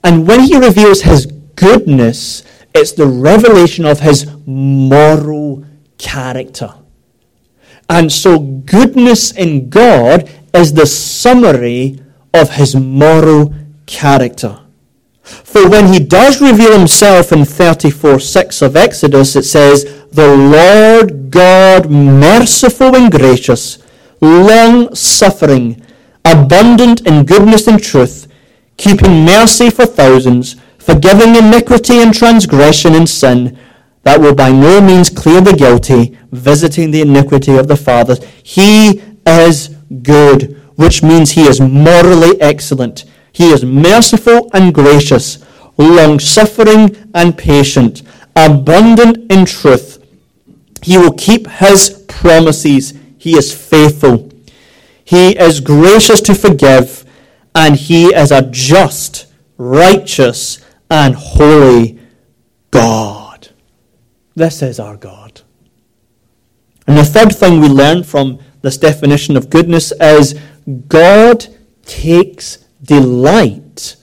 And 0.02 0.26
when 0.26 0.40
he 0.40 0.56
reveals 0.56 1.02
his 1.02 1.26
goodness, 1.54 2.42
it's 2.74 2.92
the 2.92 3.06
revelation 3.06 3.84
of 3.84 4.00
his 4.00 4.26
moral 4.46 5.64
character. 5.98 6.74
And 7.88 8.10
so, 8.10 8.38
goodness 8.38 9.32
in 9.32 9.68
God 9.68 10.30
is 10.54 10.72
the 10.72 10.86
summary 10.86 12.00
of 12.32 12.50
his 12.50 12.74
moral 12.74 13.54
character. 13.86 14.58
For 15.22 15.68
when 15.68 15.92
he 15.92 15.98
does 15.98 16.40
reveal 16.40 16.76
himself 16.76 17.32
in 17.32 17.44
34 17.44 18.18
6 18.20 18.62
of 18.62 18.76
Exodus, 18.76 19.36
it 19.36 19.44
says, 19.44 19.84
The 20.10 20.34
Lord 20.34 21.30
God, 21.30 21.90
merciful 21.90 22.96
and 22.96 23.10
gracious, 23.10 23.78
long 24.20 24.94
suffering, 24.94 25.82
abundant 26.24 27.06
in 27.06 27.24
goodness 27.24 27.66
and 27.66 27.82
truth, 27.82 28.26
keeping 28.76 29.24
mercy 29.24 29.70
for 29.70 29.86
thousands, 29.86 30.56
forgiving 30.82 31.36
iniquity 31.36 31.98
and 31.98 32.12
transgression 32.12 32.94
and 32.94 33.08
sin, 33.08 33.56
that 34.02 34.20
will 34.20 34.34
by 34.34 34.50
no 34.50 34.80
means 34.80 35.08
clear 35.08 35.40
the 35.40 35.54
guilty, 35.54 36.18
visiting 36.32 36.90
the 36.90 37.02
iniquity 37.02 37.56
of 37.56 37.68
the 37.68 37.76
fathers. 37.76 38.18
He 38.42 39.00
is 39.24 39.68
good, 40.02 40.60
which 40.74 41.02
means 41.02 41.30
he 41.30 41.42
is 41.42 41.60
morally 41.60 42.40
excellent. 42.40 43.04
He 43.32 43.50
is 43.50 43.64
merciful 43.64 44.50
and 44.52 44.74
gracious, 44.74 45.44
long 45.78 46.18
suffering 46.18 46.96
and 47.14 47.38
patient, 47.38 48.02
abundant 48.34 49.30
in 49.30 49.44
truth. 49.44 50.04
He 50.82 50.98
will 50.98 51.12
keep 51.12 51.46
his 51.46 52.04
promises. 52.08 52.92
He 53.18 53.36
is 53.36 53.54
faithful. 53.54 54.30
He 55.04 55.38
is 55.38 55.60
gracious 55.60 56.20
to 56.22 56.34
forgive, 56.34 57.04
and 57.54 57.76
he 57.76 58.06
is 58.06 58.32
a 58.32 58.42
just, 58.50 59.26
righteous, 59.58 60.61
and 60.92 61.14
holy 61.14 61.98
God. 62.70 63.48
This 64.34 64.60
is 64.60 64.78
our 64.78 64.98
God. 64.98 65.40
And 66.86 66.98
the 66.98 67.04
third 67.04 67.34
thing 67.34 67.60
we 67.60 67.68
learn 67.68 68.04
from 68.04 68.38
this 68.60 68.76
definition 68.76 69.38
of 69.38 69.48
goodness 69.48 69.92
is 70.00 70.38
God 70.88 71.46
takes 71.86 72.58
delight 72.82 73.96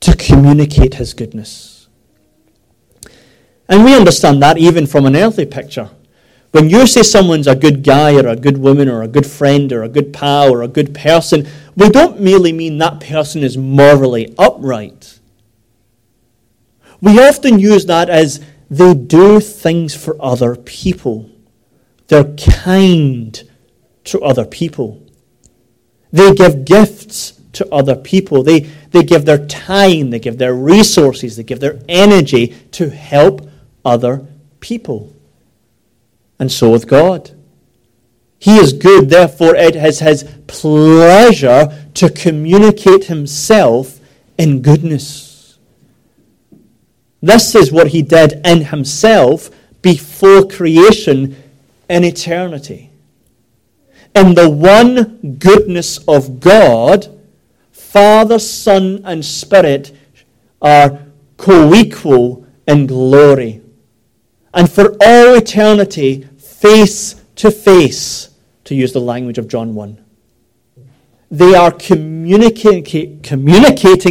to 0.00 0.16
communicate 0.16 0.94
his 0.94 1.12
goodness. 1.12 1.88
And 3.68 3.84
we 3.84 3.94
understand 3.94 4.42
that 4.42 4.56
even 4.56 4.86
from 4.86 5.04
an 5.04 5.14
earthly 5.14 5.44
picture. 5.44 5.90
When 6.52 6.70
you 6.70 6.86
say 6.86 7.02
someone's 7.02 7.46
a 7.46 7.54
good 7.54 7.84
guy 7.84 8.14
or 8.14 8.28
a 8.28 8.36
good 8.36 8.56
woman 8.56 8.88
or 8.88 9.02
a 9.02 9.08
good 9.08 9.26
friend 9.26 9.70
or 9.74 9.82
a 9.82 9.90
good 9.90 10.14
pal 10.14 10.50
or 10.50 10.62
a 10.62 10.68
good 10.68 10.94
person, 10.94 11.46
we 11.76 11.90
don't 11.90 12.18
merely 12.18 12.54
mean 12.54 12.78
that 12.78 13.00
person 13.00 13.42
is 13.42 13.58
morally 13.58 14.34
upright. 14.38 15.17
We 17.00 17.18
often 17.20 17.58
use 17.58 17.86
that 17.86 18.10
as 18.10 18.44
they 18.70 18.94
do 18.94 19.40
things 19.40 19.94
for 19.94 20.16
other 20.20 20.56
people. 20.56 21.30
They're 22.08 22.34
kind 22.34 23.42
to 24.04 24.20
other 24.20 24.44
people. 24.44 25.02
They 26.10 26.32
give 26.34 26.64
gifts 26.64 27.40
to 27.52 27.68
other 27.72 27.96
people. 27.96 28.42
They, 28.42 28.60
they 28.90 29.02
give 29.02 29.24
their 29.24 29.46
time, 29.46 30.10
they 30.10 30.18
give 30.18 30.38
their 30.38 30.54
resources, 30.54 31.36
they 31.36 31.42
give 31.42 31.60
their 31.60 31.80
energy 31.88 32.48
to 32.72 32.90
help 32.90 33.48
other 33.84 34.26
people. 34.60 35.12
And 36.38 36.50
so 36.50 36.70
with 36.70 36.86
God. 36.86 37.32
He 38.40 38.56
is 38.56 38.72
good, 38.72 39.10
therefore, 39.10 39.56
it 39.56 39.74
is 39.74 39.98
his 39.98 40.24
pleasure 40.46 41.88
to 41.94 42.08
communicate 42.08 43.06
himself 43.06 43.98
in 44.38 44.62
goodness. 44.62 45.27
This 47.20 47.54
is 47.54 47.72
what 47.72 47.88
he 47.88 48.02
did 48.02 48.46
in 48.46 48.66
himself 48.66 49.50
before 49.82 50.46
creation 50.46 51.36
in 51.88 52.04
eternity. 52.04 52.90
In 54.14 54.34
the 54.34 54.48
one 54.48 55.36
goodness 55.38 55.98
of 56.06 56.38
God, 56.40 57.08
Father, 57.72 58.38
Son, 58.38 59.00
and 59.04 59.24
Spirit 59.24 59.92
are 60.60 60.98
co 61.36 61.74
equal 61.74 62.46
in 62.66 62.86
glory. 62.86 63.62
And 64.54 64.70
for 64.70 64.96
all 65.00 65.34
eternity, 65.34 66.26
face 66.38 67.22
to 67.36 67.50
face, 67.50 68.30
to 68.64 68.74
use 68.74 68.92
the 68.92 69.00
language 69.00 69.38
of 69.38 69.48
John 69.48 69.74
1. 69.74 70.04
They 71.30 71.54
are 71.54 71.70
communicating 71.70 72.90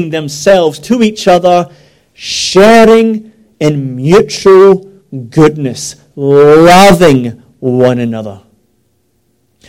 themselves 0.09 0.79
to 0.79 1.03
each 1.03 1.27
other 1.27 1.69
sharing 2.19 3.31
in 3.59 3.95
mutual 3.95 4.79
goodness, 5.29 5.95
loving 6.15 7.27
one 7.59 7.99
another. 7.99 8.41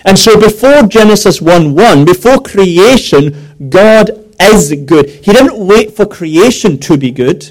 And 0.06 0.18
so 0.18 0.40
before 0.40 0.84
Genesis 0.84 1.42
1 1.42 1.74
1, 1.74 2.04
before 2.06 2.38
creation, 2.38 3.54
God 3.68 4.32
is 4.40 4.72
good. 4.86 5.10
He 5.10 5.32
didn't 5.32 5.66
wait 5.66 5.94
for 5.94 6.06
creation 6.06 6.78
to 6.80 6.96
be 6.96 7.10
good, 7.10 7.50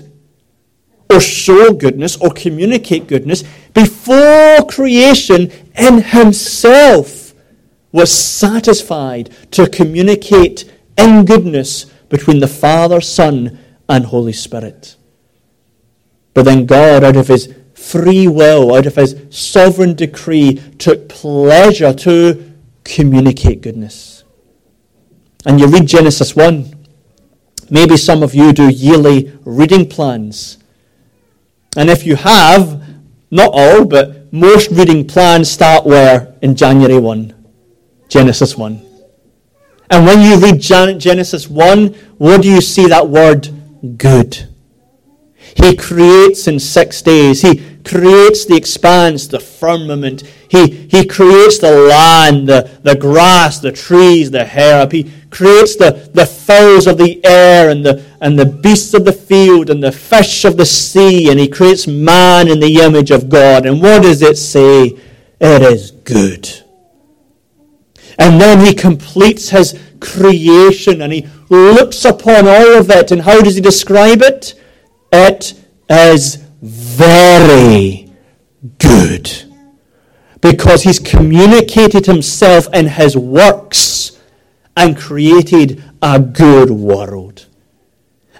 or 1.11 1.19
show 1.19 1.73
goodness, 1.73 2.17
or 2.17 2.31
communicate 2.31 3.07
goodness. 3.07 3.43
Before 3.75 4.65
creation, 4.67 5.51
in 5.77 6.01
Himself 6.01 7.35
was 7.91 8.11
satisfied 8.11 9.29
to 9.51 9.69
communicate 9.69 10.65
in 10.97 11.23
goodness 11.23 11.85
between 12.09 12.39
the 12.39 12.47
Father, 12.47 12.99
Son, 12.99 13.59
and 13.89 14.05
Holy 14.05 14.33
Spirit. 14.33 14.95
But 16.33 16.43
then 16.43 16.65
God, 16.65 17.03
out 17.03 17.15
of 17.15 17.27
his 17.27 17.53
free 17.73 18.27
will, 18.27 18.75
out 18.75 18.85
of 18.85 18.95
his 18.95 19.15
sovereign 19.29 19.95
decree, 19.95 20.55
took 20.77 21.09
pleasure 21.09 21.93
to 21.93 22.53
communicate 22.83 23.61
goodness. 23.61 24.23
And 25.45 25.59
you 25.59 25.67
read 25.67 25.87
Genesis 25.87 26.35
1. 26.35 26.73
Maybe 27.69 27.97
some 27.97 28.23
of 28.23 28.33
you 28.33 28.53
do 28.53 28.69
yearly 28.69 29.37
reading 29.45 29.87
plans. 29.87 30.57
And 31.75 31.89
if 31.89 32.05
you 32.05 32.15
have, 32.15 32.83
not 33.29 33.51
all, 33.53 33.85
but 33.85 34.31
most 34.33 34.71
reading 34.71 35.07
plans 35.07 35.49
start 35.49 35.85
where? 35.85 36.35
In 36.41 36.55
January 36.55 36.99
1. 36.99 37.33
Genesis 38.09 38.57
1. 38.57 38.81
And 39.89 40.05
when 40.05 40.21
you 40.21 40.37
read 40.37 40.59
Genesis 40.59 41.49
1, 41.49 41.87
what 42.17 42.41
do 42.41 42.51
you 42.51 42.61
see 42.61 42.87
that 42.87 43.07
word 43.07 43.49
good. 43.95 44.47
He 45.55 45.75
creates 45.75 46.47
in 46.47 46.59
six 46.59 47.01
days. 47.01 47.41
He 47.41 47.79
creates 47.83 48.45
the 48.45 48.55
expanse, 48.55 49.27
the 49.27 49.39
firmament. 49.39 50.21
He, 50.49 50.87
he 50.87 51.05
creates 51.05 51.57
the 51.57 51.71
land, 51.71 52.47
the, 52.47 52.69
the 52.83 52.95
grass, 52.95 53.59
the 53.59 53.71
trees, 53.71 54.29
the 54.29 54.45
herb. 54.45 54.91
He 54.91 55.11
creates 55.29 55.75
the, 55.75 56.09
the 56.13 56.25
fowls 56.25 56.85
of 56.85 56.97
the 56.97 57.25
air 57.25 57.69
and 57.69 57.85
the, 57.85 58.05
and 58.21 58.37
the 58.37 58.45
beasts 58.45 58.93
of 58.93 59.05
the 59.05 59.13
field 59.13 59.69
and 59.69 59.81
the 59.81 59.91
fish 59.91 60.45
of 60.45 60.57
the 60.57 60.65
sea. 60.65 61.31
And 61.31 61.39
he 61.39 61.47
creates 61.47 61.87
man 61.87 62.47
in 62.49 62.59
the 62.59 62.81
image 62.81 63.09
of 63.09 63.29
God. 63.29 63.65
And 63.65 63.81
what 63.81 64.03
does 64.03 64.21
it 64.21 64.37
say? 64.37 64.97
It 65.39 65.61
is 65.61 65.91
good. 65.91 66.49
And 68.19 68.41
then 68.41 68.65
he 68.65 68.73
completes 68.73 69.49
his 69.49 69.79
creation 69.99 71.01
and 71.01 71.13
he 71.13 71.27
looks 71.49 72.05
upon 72.05 72.47
all 72.47 72.75
of 72.77 72.89
it. 72.89 73.11
And 73.11 73.21
how 73.21 73.41
does 73.41 73.55
he 73.55 73.61
describe 73.61 74.21
it? 74.21 74.53
It 75.11 75.53
is 75.89 76.35
very 76.61 78.11
good. 78.77 79.31
Because 80.41 80.83
he's 80.83 80.99
communicated 80.99 82.05
himself 82.05 82.67
in 82.73 82.87
his 82.87 83.17
works 83.17 84.19
and 84.75 84.97
created 84.97 85.83
a 86.01 86.19
good 86.19 86.69
world. 86.69 87.47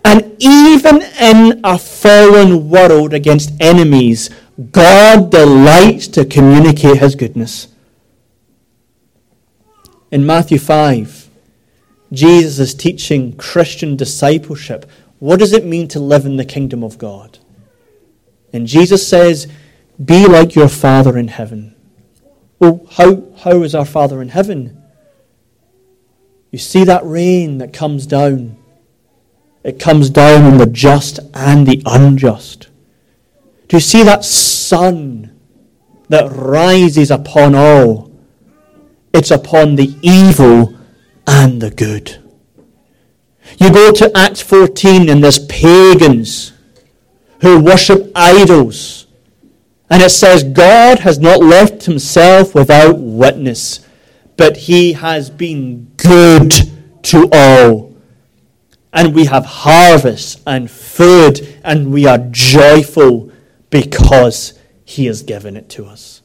And 0.06 0.36
even 0.40 1.02
in 1.20 1.60
a 1.64 1.78
fallen 1.78 2.70
world 2.70 3.14
against 3.14 3.52
enemies, 3.60 4.30
God 4.72 5.32
delights 5.32 6.08
to 6.10 6.24
communicate 6.24 6.98
his 6.98 7.16
goodness. 7.16 7.68
In 10.12 10.26
Matthew 10.26 10.60
5, 10.60 11.27
Jesus 12.12 12.60
is 12.60 12.74
teaching 12.74 13.36
Christian 13.36 13.96
discipleship. 13.96 14.90
What 15.20 15.40
does 15.40 15.54
it 15.54 15.66
mean 15.66 15.88
to 15.90 16.00
live 16.00 16.26
in 16.26 16.38
the 16.38 16.46
kingdom 16.46 16.84
of 16.84 16.98
God? 16.98 17.40
And 18.54 18.68
Jesus 18.68 19.08
says, 19.08 19.48
Be 20.04 20.26
like 20.26 20.56
your 20.56 20.70
Father 20.70 21.18
in 21.18 21.28
heaven. 21.28 21.76
Well, 22.60 22.88
how, 22.92 23.24
how 23.38 23.64
is 23.64 23.76
our 23.76 23.86
Father 23.86 24.22
in 24.22 24.30
heaven? 24.30 24.82
You 26.52 26.60
see 26.60 26.84
that 26.86 27.06
rain 27.06 27.58
that 27.58 27.74
comes 27.74 28.08
down. 28.08 28.58
It 29.64 29.80
comes 29.80 30.10
down 30.10 30.46
on 30.46 30.58
the 30.58 30.66
just 30.66 31.20
and 31.34 31.68
the 31.68 31.82
unjust. 31.86 32.70
Do 33.68 33.76
you 33.76 33.82
see 33.82 34.04
that 34.04 34.24
sun 34.24 35.38
that 36.08 36.32
rises 36.32 37.12
upon 37.12 37.54
all? 37.54 38.12
It's 39.14 39.32
upon 39.32 39.76
the 39.76 39.94
evil 40.02 40.77
and 41.28 41.62
the 41.62 41.70
good. 41.70 42.24
You 43.60 43.72
go 43.72 43.92
to 43.92 44.12
Acts 44.16 44.42
14 44.42 45.10
and 45.10 45.24
there's 45.24 45.46
pagans 45.46 46.54
who 47.42 47.62
worship 47.62 48.12
idols. 48.16 49.08
And 49.90 50.02
it 50.02 50.10
says, 50.10 50.44
God 50.44 51.00
has 51.00 51.20
not 51.20 51.40
left 51.40 51.86
himself 51.86 52.54
without 52.54 53.00
witness, 53.00 53.86
but 54.36 54.58
he 54.58 54.94
has 54.94 55.30
been 55.30 55.92
good 55.98 56.54
to 57.04 57.30
all. 57.32 57.96
And 58.92 59.14
we 59.14 59.26
have 59.26 59.46
harvest 59.46 60.42
and 60.46 60.70
food, 60.70 61.60
and 61.64 61.92
we 61.94 62.06
are 62.06 62.18
joyful 62.32 63.32
because 63.70 64.60
he 64.84 65.06
has 65.06 65.24
given 65.24 65.56
it 65.56 65.70
to 65.70 65.86
us. 65.86 66.22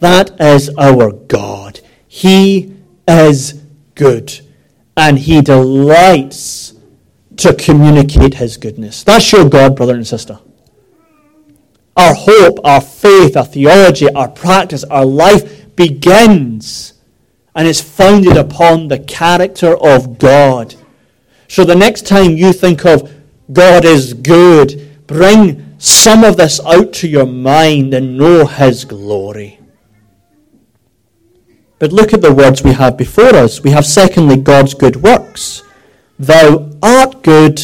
That 0.00 0.38
is 0.40 0.70
our 0.76 1.12
God. 1.12 1.80
He 2.06 2.76
is 3.06 3.63
good, 3.94 4.40
and 4.96 5.18
he 5.18 5.40
delights 5.40 6.74
to 7.36 7.54
communicate 7.54 8.34
His 8.34 8.56
goodness. 8.56 9.04
That's 9.04 9.32
your 9.32 9.48
God, 9.48 9.76
brother 9.76 9.94
and 9.94 10.06
sister. 10.06 10.38
Our 11.96 12.14
hope, 12.14 12.58
our 12.64 12.80
faith, 12.80 13.36
our 13.36 13.44
theology, 13.44 14.08
our 14.10 14.28
practice, 14.28 14.84
our 14.84 15.04
life 15.04 15.74
begins 15.76 16.94
and 17.54 17.68
is 17.68 17.80
founded 17.80 18.36
upon 18.36 18.88
the 18.88 18.98
character 18.98 19.76
of 19.76 20.18
God. 20.18 20.74
So 21.48 21.64
the 21.64 21.76
next 21.76 22.06
time 22.06 22.32
you 22.32 22.52
think 22.52 22.84
of 22.84 23.12
God 23.52 23.84
is 23.84 24.12
good, 24.12 25.06
bring 25.06 25.76
some 25.78 26.24
of 26.24 26.36
this 26.36 26.60
out 26.64 26.92
to 26.94 27.08
your 27.08 27.26
mind 27.26 27.94
and 27.94 28.18
know 28.18 28.46
His 28.46 28.84
glory. 28.84 29.60
But 31.78 31.92
look 31.92 32.12
at 32.12 32.22
the 32.22 32.32
words 32.32 32.62
we 32.62 32.72
have 32.72 32.96
before 32.96 33.34
us. 33.34 33.62
We 33.62 33.70
have, 33.70 33.84
secondly, 33.84 34.36
God's 34.36 34.74
good 34.74 34.96
works. 34.96 35.62
Thou 36.18 36.70
art 36.82 37.22
good, 37.22 37.60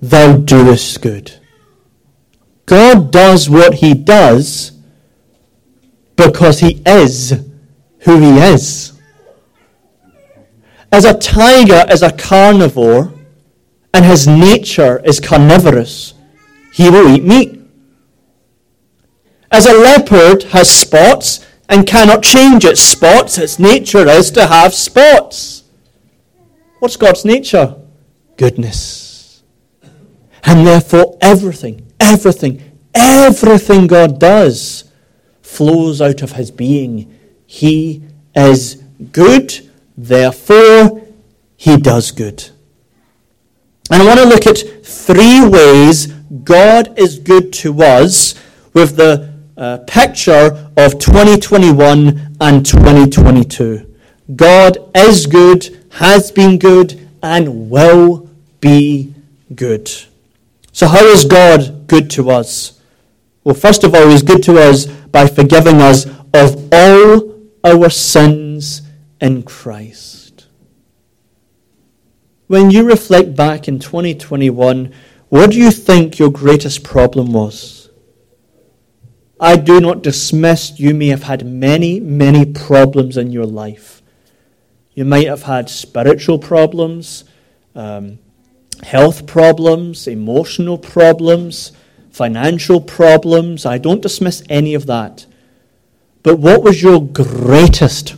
thou 0.00 0.36
doest 0.36 1.00
good. 1.00 1.32
God 2.66 3.10
does 3.10 3.48
what 3.48 3.74
he 3.74 3.94
does 3.94 4.72
because 6.16 6.60
he 6.60 6.82
is 6.86 7.30
who 8.00 8.18
he 8.18 8.38
is. 8.38 8.92
As 10.92 11.04
a 11.04 11.18
tiger 11.18 11.84
is 11.90 12.02
a 12.02 12.12
carnivore 12.12 13.12
and 13.94 14.04
his 14.04 14.26
nature 14.26 15.00
is 15.04 15.18
carnivorous, 15.20 16.14
he 16.72 16.90
will 16.90 17.08
eat 17.14 17.24
meat. 17.24 17.60
As 19.50 19.66
a 19.66 19.72
leopard 19.72 20.44
has 20.44 20.70
spots 20.70 21.44
and 21.70 21.86
cannot 21.86 22.22
change 22.22 22.64
its 22.64 22.82
spots, 22.82 23.38
its 23.38 23.60
nature 23.60 24.06
is 24.08 24.32
to 24.32 24.46
have 24.48 24.74
spots. 24.74 25.62
What's 26.80 26.96
God's 26.96 27.24
nature? 27.24 27.76
Goodness. 28.36 29.44
And 30.42 30.66
therefore, 30.66 31.16
everything, 31.20 31.86
everything, 32.00 32.60
everything 32.92 33.86
God 33.86 34.18
does 34.18 34.90
flows 35.42 36.02
out 36.02 36.22
of 36.22 36.32
his 36.32 36.50
being. 36.50 37.16
He 37.46 38.02
is 38.34 38.82
good, 39.12 39.70
therefore, 39.96 41.06
he 41.56 41.76
does 41.76 42.10
good. 42.10 42.48
And 43.92 44.02
I 44.02 44.06
want 44.06 44.18
to 44.20 44.26
look 44.26 44.46
at 44.46 44.84
three 44.84 45.46
ways 45.46 46.08
God 46.42 46.98
is 46.98 47.18
good 47.20 47.52
to 47.54 47.80
us 47.82 48.34
with 48.72 48.96
the 48.96 49.29
uh, 49.60 49.78
picture 49.86 50.68
of 50.76 50.98
2021 50.98 52.36
and 52.40 52.66
2022. 52.66 53.86
God 54.34 54.78
is 54.96 55.26
good 55.26 55.80
has 55.90 56.30
been 56.30 56.58
good, 56.58 57.08
and 57.22 57.70
will 57.70 58.28
be 58.60 59.14
good. 59.54 59.90
So, 60.72 60.86
how 60.86 61.04
is 61.04 61.24
God 61.24 61.86
good 61.86 62.10
to 62.12 62.30
us? 62.30 62.80
Well, 63.44 63.54
first 63.54 63.84
of 63.84 63.94
all, 63.94 64.08
He's 64.08 64.22
good 64.22 64.42
to 64.44 64.58
us 64.58 64.86
by 64.86 65.26
forgiving 65.26 65.80
us 65.80 66.06
of 66.32 66.72
all 66.72 67.40
our 67.64 67.90
sins 67.90 68.82
in 69.20 69.42
Christ. 69.42 70.46
When 72.46 72.70
you 72.70 72.86
reflect 72.86 73.36
back 73.36 73.68
in 73.68 73.78
2021, 73.78 74.92
what 75.28 75.50
do 75.50 75.58
you 75.58 75.70
think 75.70 76.18
your 76.18 76.30
greatest 76.30 76.82
problem 76.82 77.32
was? 77.32 77.79
I 79.40 79.56
do 79.56 79.80
not 79.80 80.02
dismiss 80.02 80.78
you 80.78 80.92
may 80.94 81.08
have 81.08 81.22
had 81.22 81.46
many, 81.46 81.98
many 81.98 82.44
problems 82.44 83.16
in 83.16 83.32
your 83.32 83.46
life. 83.46 84.02
You 84.92 85.06
might 85.06 85.26
have 85.26 85.44
had 85.44 85.70
spiritual 85.70 86.38
problems, 86.38 87.24
um, 87.74 88.18
health 88.82 89.26
problems, 89.26 90.06
emotional 90.06 90.76
problems, 90.76 91.72
financial 92.10 92.82
problems. 92.82 93.64
I 93.64 93.78
don't 93.78 94.02
dismiss 94.02 94.42
any 94.50 94.74
of 94.74 94.84
that. 94.86 95.24
But 96.22 96.36
what 96.38 96.62
was 96.62 96.82
your 96.82 97.00
greatest 97.02 98.16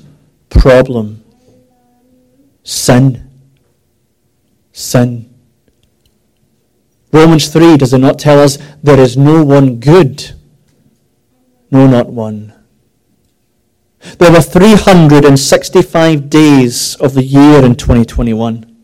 problem? 0.51 1.23
Sin. 2.65 3.31
Sin. 4.73 5.33
Romans 7.13 7.49
3, 7.49 7.77
does 7.77 7.93
it 7.93 7.99
not 7.99 8.19
tell 8.19 8.41
us 8.41 8.59
there 8.83 8.99
is 8.99 9.17
no 9.17 9.45
one 9.45 9.79
good? 9.79 10.33
No, 11.73 11.87
not 11.87 12.09
one. 12.09 12.53
There 14.19 14.31
were 14.31 14.43
365 14.43 16.29
days 16.29 16.97
of 16.97 17.15
the 17.15 17.25
year 17.25 17.65
in 17.65 17.77
2021. 17.77 18.77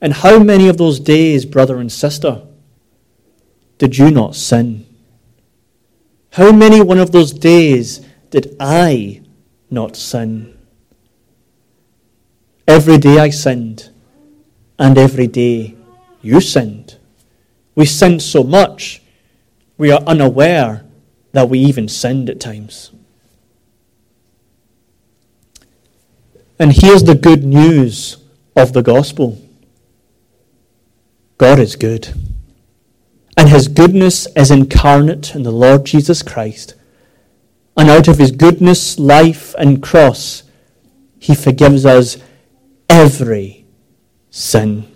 And 0.00 0.12
how 0.14 0.40
many 0.40 0.68
of 0.68 0.76
those 0.76 0.98
days, 0.98 1.44
brother 1.44 1.78
and 1.78 1.92
sister, 1.92 2.42
did 3.78 3.98
you 3.98 4.10
not 4.10 4.34
sin? 4.34 4.84
How 6.32 6.50
many 6.50 6.82
one 6.82 6.98
of 6.98 7.12
those 7.12 7.32
days 7.32 8.04
did 8.30 8.56
I 8.58 9.22
not 9.70 9.94
sin? 9.94 10.58
Every 12.66 12.98
day 12.98 13.20
I 13.20 13.30
sinned, 13.30 13.90
and 14.76 14.98
every 14.98 15.28
day 15.28 15.76
you 16.20 16.40
sinned. 16.40 16.98
We 17.76 17.86
sinned 17.86 18.22
so 18.22 18.42
much, 18.42 19.02
we 19.78 19.92
are 19.92 20.00
unaware 20.00 20.84
that 21.32 21.48
we 21.48 21.60
even 21.60 21.88
sinned 21.88 22.28
at 22.28 22.40
times. 22.40 22.90
And 26.58 26.72
here's 26.72 27.04
the 27.04 27.14
good 27.14 27.44
news 27.44 28.16
of 28.56 28.72
the 28.72 28.82
gospel 28.82 29.40
God 31.38 31.60
is 31.60 31.76
good. 31.76 32.08
And 33.36 33.48
his 33.48 33.68
goodness 33.68 34.26
is 34.34 34.50
incarnate 34.50 35.36
in 35.36 35.44
the 35.44 35.52
Lord 35.52 35.86
Jesus 35.86 36.24
Christ. 36.24 36.74
And 37.76 37.88
out 37.88 38.08
of 38.08 38.18
his 38.18 38.32
goodness, 38.32 38.98
life, 38.98 39.54
and 39.56 39.80
cross, 39.80 40.42
he 41.20 41.36
forgives 41.36 41.86
us 41.86 42.16
every 42.88 43.64
sin. 44.30 44.90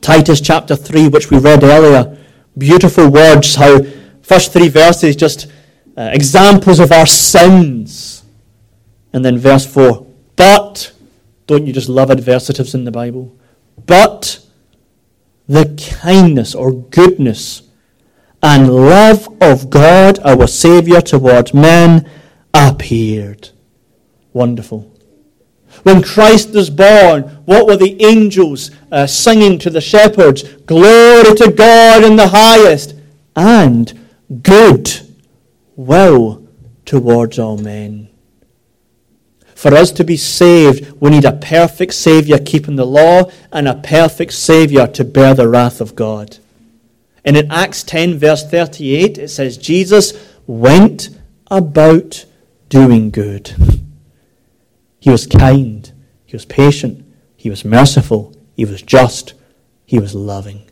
Titus 0.00 0.40
chapter 0.40 0.74
3, 0.74 1.06
which 1.06 1.30
we 1.30 1.38
read 1.38 1.62
earlier, 1.62 2.18
beautiful 2.56 3.10
words, 3.10 3.54
how 3.54 3.82
first 4.22 4.52
three 4.52 4.68
verses 4.68 5.16
just 5.16 5.46
uh, 5.96 6.10
examples 6.12 6.80
of 6.80 6.92
our 6.92 7.06
sins. 7.06 8.24
And 9.12 9.24
then 9.24 9.38
verse 9.38 9.64
4, 9.66 10.06
but, 10.36 10.92
don't 11.46 11.66
you 11.66 11.72
just 11.72 11.88
love 11.88 12.08
adversatives 12.08 12.74
in 12.74 12.84
the 12.84 12.90
Bible? 12.90 13.36
But 13.86 14.44
the 15.46 15.76
kindness 16.00 16.54
or 16.54 16.72
goodness 16.72 17.62
and 18.42 18.72
love 18.72 19.28
of 19.40 19.70
God 19.70 20.18
our 20.20 20.46
Saviour 20.46 21.00
toward 21.00 21.54
men 21.54 22.08
appeared. 22.52 23.50
Wonderful. 24.32 24.93
When 25.84 26.02
Christ 26.02 26.50
was 26.50 26.70
born, 26.70 27.22
what 27.44 27.66
were 27.66 27.76
the 27.76 28.02
angels 28.02 28.70
uh, 28.90 29.06
singing 29.06 29.58
to 29.60 29.70
the 29.70 29.82
shepherds? 29.82 30.42
Glory 30.42 31.34
to 31.36 31.52
God 31.52 32.02
in 32.02 32.16
the 32.16 32.28
highest, 32.28 32.94
and 33.36 34.06
good 34.42 34.90
will 35.76 36.48
towards 36.86 37.38
all 37.38 37.58
men. 37.58 38.08
For 39.54 39.74
us 39.74 39.92
to 39.92 40.04
be 40.04 40.16
saved, 40.16 40.90
we 41.00 41.10
need 41.10 41.26
a 41.26 41.32
perfect 41.32 41.94
Saviour 41.94 42.38
keeping 42.38 42.76
the 42.76 42.86
law 42.86 43.30
and 43.52 43.68
a 43.68 43.74
perfect 43.74 44.32
Saviour 44.32 44.86
to 44.88 45.04
bear 45.04 45.34
the 45.34 45.48
wrath 45.48 45.80
of 45.82 45.94
God. 45.94 46.38
And 47.26 47.36
in 47.36 47.50
Acts 47.50 47.82
10, 47.82 48.18
verse 48.18 48.44
38, 48.46 49.18
it 49.18 49.28
says, 49.28 49.58
Jesus 49.58 50.12
went 50.46 51.10
about 51.50 52.24
doing 52.70 53.10
good. 53.10 53.54
He 55.04 55.10
was 55.10 55.26
kind, 55.26 55.92
he 56.24 56.34
was 56.34 56.46
patient, 56.46 57.04
he 57.36 57.50
was 57.50 57.62
merciful, 57.62 58.34
he 58.56 58.64
was 58.64 58.80
just, 58.80 59.34
he 59.84 59.98
was 59.98 60.14
loving. 60.14 60.62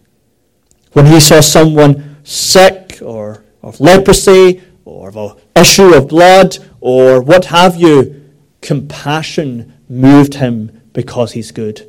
When 0.95 1.05
he 1.05 1.21
saw 1.21 1.43
someone 1.43 2.17
sick 2.25 3.01
or 3.03 3.45
of 3.61 3.79
leprosy 3.79 4.63
or 4.87 5.09
of 5.09 5.17
an 5.19 5.37
issue 5.55 5.93
of 5.93 6.09
blood 6.09 6.57
or 6.81 7.21
what 7.21 7.45
have 7.45 7.77
you, 7.77 8.25
compassion 8.63 9.75
moved 9.87 10.33
him 10.37 10.81
because 10.95 11.33
he's 11.33 11.53
good, 11.53 11.87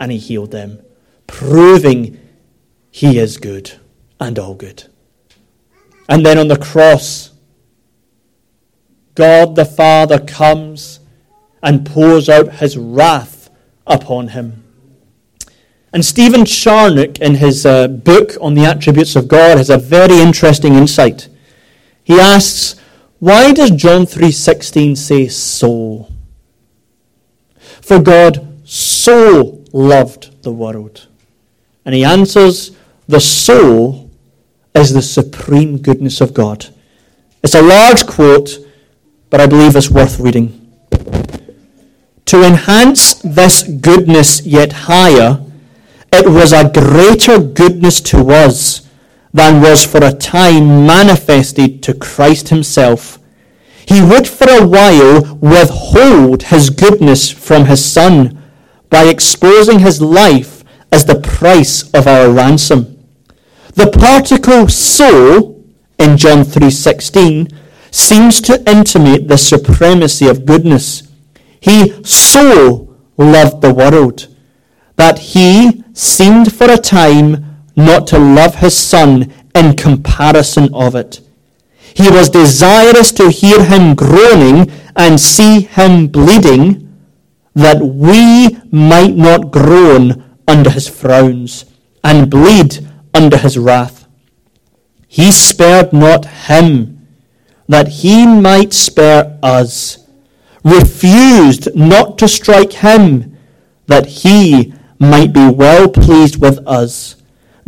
and 0.00 0.10
he 0.10 0.16
healed 0.16 0.50
them, 0.50 0.80
proving 1.26 2.18
he 2.90 3.18
is 3.18 3.36
good 3.36 3.70
and 4.18 4.38
all 4.38 4.54
good. 4.54 4.84
And 6.08 6.24
then 6.24 6.38
on 6.38 6.48
the 6.48 6.56
cross, 6.56 7.32
God 9.14 9.56
the 9.56 9.66
Father 9.66 10.18
comes 10.18 11.00
and 11.62 11.86
pours 11.86 12.28
out 12.28 12.54
his 12.54 12.76
wrath 12.76 13.50
upon 13.86 14.28
him. 14.28 14.64
And 15.92 16.04
Stephen 16.04 16.44
Charnock, 16.44 17.20
in 17.20 17.36
his 17.36 17.66
uh, 17.66 17.86
book 17.88 18.32
on 18.40 18.54
the 18.54 18.64
attributes 18.64 19.14
of 19.14 19.28
God, 19.28 19.58
has 19.58 19.70
a 19.70 19.78
very 19.78 20.18
interesting 20.20 20.74
insight. 20.74 21.28
He 22.02 22.18
asks, 22.18 22.80
why 23.22 23.52
does 23.52 23.70
John 23.70 24.04
3:16 24.04 24.96
say 24.96 25.28
so? 25.28 26.08
For 27.80 28.00
God 28.00 28.44
so 28.64 29.62
loved 29.72 30.42
the 30.42 30.50
world. 30.50 31.06
And 31.84 31.94
he 31.94 32.04
answers, 32.04 32.72
The 33.06 33.20
soul 33.20 34.10
is 34.74 34.92
the 34.92 35.02
supreme 35.02 35.78
goodness 35.78 36.20
of 36.20 36.34
God. 36.34 36.66
It's 37.44 37.54
a 37.54 37.62
large 37.62 38.04
quote, 38.04 38.50
but 39.30 39.40
I 39.40 39.46
believe 39.46 39.76
it's 39.76 39.88
worth 39.88 40.18
reading. 40.18 40.61
To 42.32 42.42
enhance 42.42 43.14
this 43.22 43.62
goodness 43.62 44.44
yet 44.46 44.72
higher, 44.72 45.44
it 46.12 46.28
was 46.28 46.52
a 46.52 46.70
greater 46.70 47.38
goodness 47.38 48.00
to 48.02 48.30
us 48.30 48.88
than 49.32 49.62
was 49.62 49.84
for 49.84 50.02
a 50.02 50.12
time 50.12 50.86
manifested 50.86 51.82
to 51.84 51.94
Christ 51.94 52.48
himself 52.48 53.18
he 53.86 54.00
would 54.00 54.26
for 54.26 54.48
a 54.48 54.66
while 54.66 55.36
withhold 55.40 56.44
his 56.44 56.70
goodness 56.70 57.30
from 57.30 57.66
his 57.66 57.84
Son 57.84 58.42
by 58.90 59.04
exposing 59.04 59.80
his 59.80 60.00
life 60.00 60.64
as 60.90 61.04
the 61.04 61.20
price 61.20 61.82
of 61.92 62.06
our 62.06 62.30
ransom. 62.30 62.98
The 63.74 63.90
particle 63.90 64.68
so 64.68 65.56
in 65.98 66.16
John 66.16 66.44
3:16 66.44 67.48
seems 67.90 68.40
to 68.42 68.62
intimate 68.70 69.28
the 69.28 69.38
supremacy 69.38 70.26
of 70.28 70.46
goodness. 70.46 71.02
He 71.62 72.04
so 72.04 72.96
loved 73.16 73.60
the 73.60 73.72
world 73.72 74.26
that 74.96 75.18
he 75.18 75.84
seemed 75.92 76.52
for 76.52 76.68
a 76.68 76.76
time 76.76 77.44
not 77.76 78.08
to 78.08 78.18
love 78.18 78.56
his 78.56 78.76
son 78.76 79.32
in 79.54 79.76
comparison 79.76 80.74
of 80.74 80.96
it. 80.96 81.20
He 81.94 82.10
was 82.10 82.30
desirous 82.30 83.12
to 83.12 83.30
hear 83.30 83.64
him 83.64 83.94
groaning 83.94 84.72
and 84.96 85.20
see 85.20 85.60
him 85.60 86.08
bleeding, 86.08 86.98
that 87.54 87.80
we 87.80 88.58
might 88.72 89.14
not 89.14 89.52
groan 89.52 90.36
under 90.48 90.70
his 90.70 90.88
frowns 90.88 91.66
and 92.02 92.28
bleed 92.28 92.88
under 93.14 93.36
his 93.36 93.56
wrath. 93.56 94.08
He 95.06 95.30
spared 95.30 95.92
not 95.92 96.24
him, 96.24 97.06
that 97.68 97.88
he 97.88 98.26
might 98.26 98.72
spare 98.72 99.38
us, 99.44 100.01
refused 100.64 101.74
not 101.74 102.18
to 102.18 102.28
strike 102.28 102.72
him, 102.72 103.36
that 103.86 104.06
he 104.06 104.72
might 104.98 105.32
be 105.32 105.48
well 105.48 105.88
pleased 105.88 106.40
with 106.40 106.58
us, 106.66 107.16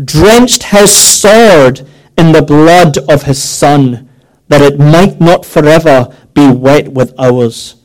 drenched 0.02 0.64
his 0.64 0.92
sword 0.92 1.86
in 2.16 2.32
the 2.32 2.42
blood 2.42 2.98
of 3.10 3.24
his 3.24 3.42
Son 3.42 4.08
that 4.48 4.62
it 4.62 4.78
might 4.78 5.20
not 5.20 5.44
forever 5.44 6.14
be 6.34 6.48
wet 6.48 6.88
with 6.88 7.14
ours, 7.18 7.76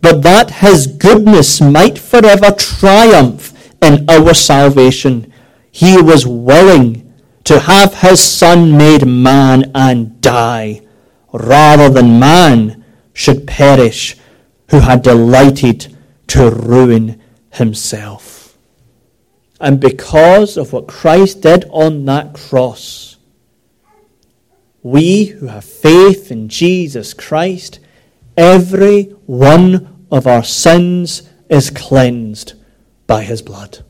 but 0.00 0.22
that 0.22 0.50
his 0.50 0.86
goodness 0.86 1.60
might 1.60 1.98
forever 1.98 2.50
triumph 2.52 3.52
in 3.82 4.08
our 4.08 4.34
salvation. 4.34 5.32
He 5.70 6.00
was 6.00 6.26
willing 6.26 7.12
to 7.44 7.60
have 7.60 7.94
his 7.94 8.20
Son 8.20 8.76
made 8.76 9.06
man 9.06 9.70
and 9.74 10.20
die, 10.20 10.82
rather 11.32 11.88
than 11.88 12.18
man 12.18 12.84
should 13.12 13.46
perish 13.46 14.16
who 14.70 14.80
had 14.80 15.02
delighted 15.02 15.96
to 16.28 16.50
ruin 16.50 17.20
himself. 17.52 18.56
And 19.60 19.80
because 19.80 20.56
of 20.56 20.72
what 20.72 20.88
Christ 20.88 21.42
did 21.42 21.64
on 21.70 22.04
that 22.06 22.34
cross, 22.34 23.16
we 24.82 25.24
who 25.24 25.46
have 25.46 25.64
faith 25.64 26.30
in 26.30 26.48
Jesus 26.48 27.14
Christ, 27.14 27.80
every 28.36 29.04
one 29.26 30.06
of 30.10 30.26
our 30.26 30.44
sins 30.44 31.28
is 31.48 31.70
cleansed 31.70 32.54
by 33.06 33.22
his 33.22 33.42
blood. 33.42 33.84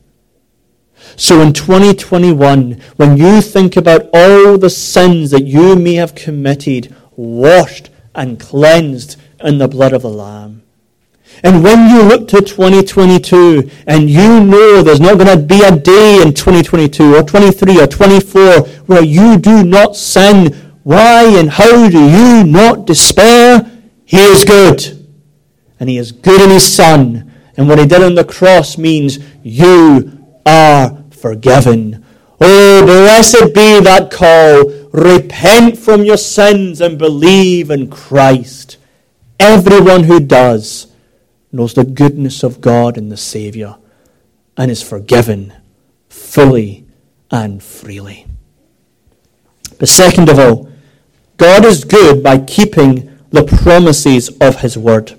So 1.17 1.41
in 1.41 1.53
2021, 1.53 2.81
when 2.97 3.17
you 3.17 3.41
think 3.41 3.77
about 3.77 4.09
all 4.13 4.59
the 4.59 4.71
sins 4.71 5.31
that 5.31 5.45
you 5.45 5.77
may 5.77 5.95
have 5.95 6.15
committed, 6.15 6.95
washed 7.17 7.91
and 8.15 8.41
cleansed 8.41 9.17
in 9.41 9.59
the 9.59 9.69
blood 9.69 9.93
of 9.93 10.03
the 10.03 10.11
Lamb, 10.11 10.64
and 11.43 11.63
when 11.63 11.91
you 11.91 12.03
look 12.03 12.29
to 12.29 12.41
2022 12.41 13.71
and 13.87 14.09
you 14.09 14.41
know 14.41 14.83
there's 14.83 15.01
not 15.01 15.19
going 15.19 15.39
to 15.39 15.45
be 15.45 15.63
a 15.63 15.77
day 15.77 16.23
in 16.23 16.33
2022 16.33 17.17
or 17.17 17.23
23 17.23 17.81
or 17.81 17.87
24 17.87 18.61
where 18.87 19.03
you 19.03 19.39
do 19.39 19.65
not 19.65 19.97
sin 19.97 20.65
why 20.85 21.39
and 21.39 21.51
how 21.51 21.89
do 21.89 21.99
you 21.99 22.45
not 22.45 22.87
despair? 22.87 23.71
He 24.05 24.19
is 24.19 24.45
good. 24.45 25.07
And 25.81 25.89
He 25.89 25.97
is 25.97 26.13
good 26.13 26.43
in 26.43 26.51
His 26.51 26.73
Son. 26.73 27.33
And 27.57 27.69
what 27.69 27.79
He 27.79 27.87
did 27.87 28.03
on 28.03 28.15
the 28.15 28.25
cross 28.25 28.77
means 28.77 29.19
you 29.43 30.39
are 30.45 31.03
forgiven. 31.11 32.05
Oh, 32.39 32.85
blessed 32.85 33.55
be 33.55 33.81
that 33.81 34.11
call. 34.11 34.71
Repent 34.93 35.79
from 35.79 36.05
your 36.05 36.19
sins 36.19 36.83
and 36.83 36.99
believe 36.99 37.71
in 37.71 37.91
Christ. 37.91 38.77
Everyone 39.41 40.05
who 40.05 40.21
does 40.21 40.89
knows 41.55 41.75
the 41.75 41.85
goodness 41.85 42.43
of 42.43 42.61
God 42.61 42.99
and 42.99 43.11
the 43.11 43.17
Saviour 43.17 43.79
and 44.57 44.71
is 44.71 44.83
forgiven 44.83 45.53
fully 46.09 46.85
and 47.31 47.63
freely. 47.63 48.27
But 49.79 49.89
second 49.89 50.29
of 50.29 50.39
all, 50.39 50.71
God 51.37 51.65
is 51.65 51.85
good 51.85 52.23
by 52.23 52.39
keeping 52.39 53.19
the 53.31 53.45
promises 53.45 54.29
of 54.41 54.61
his 54.61 54.77
word. 54.77 55.19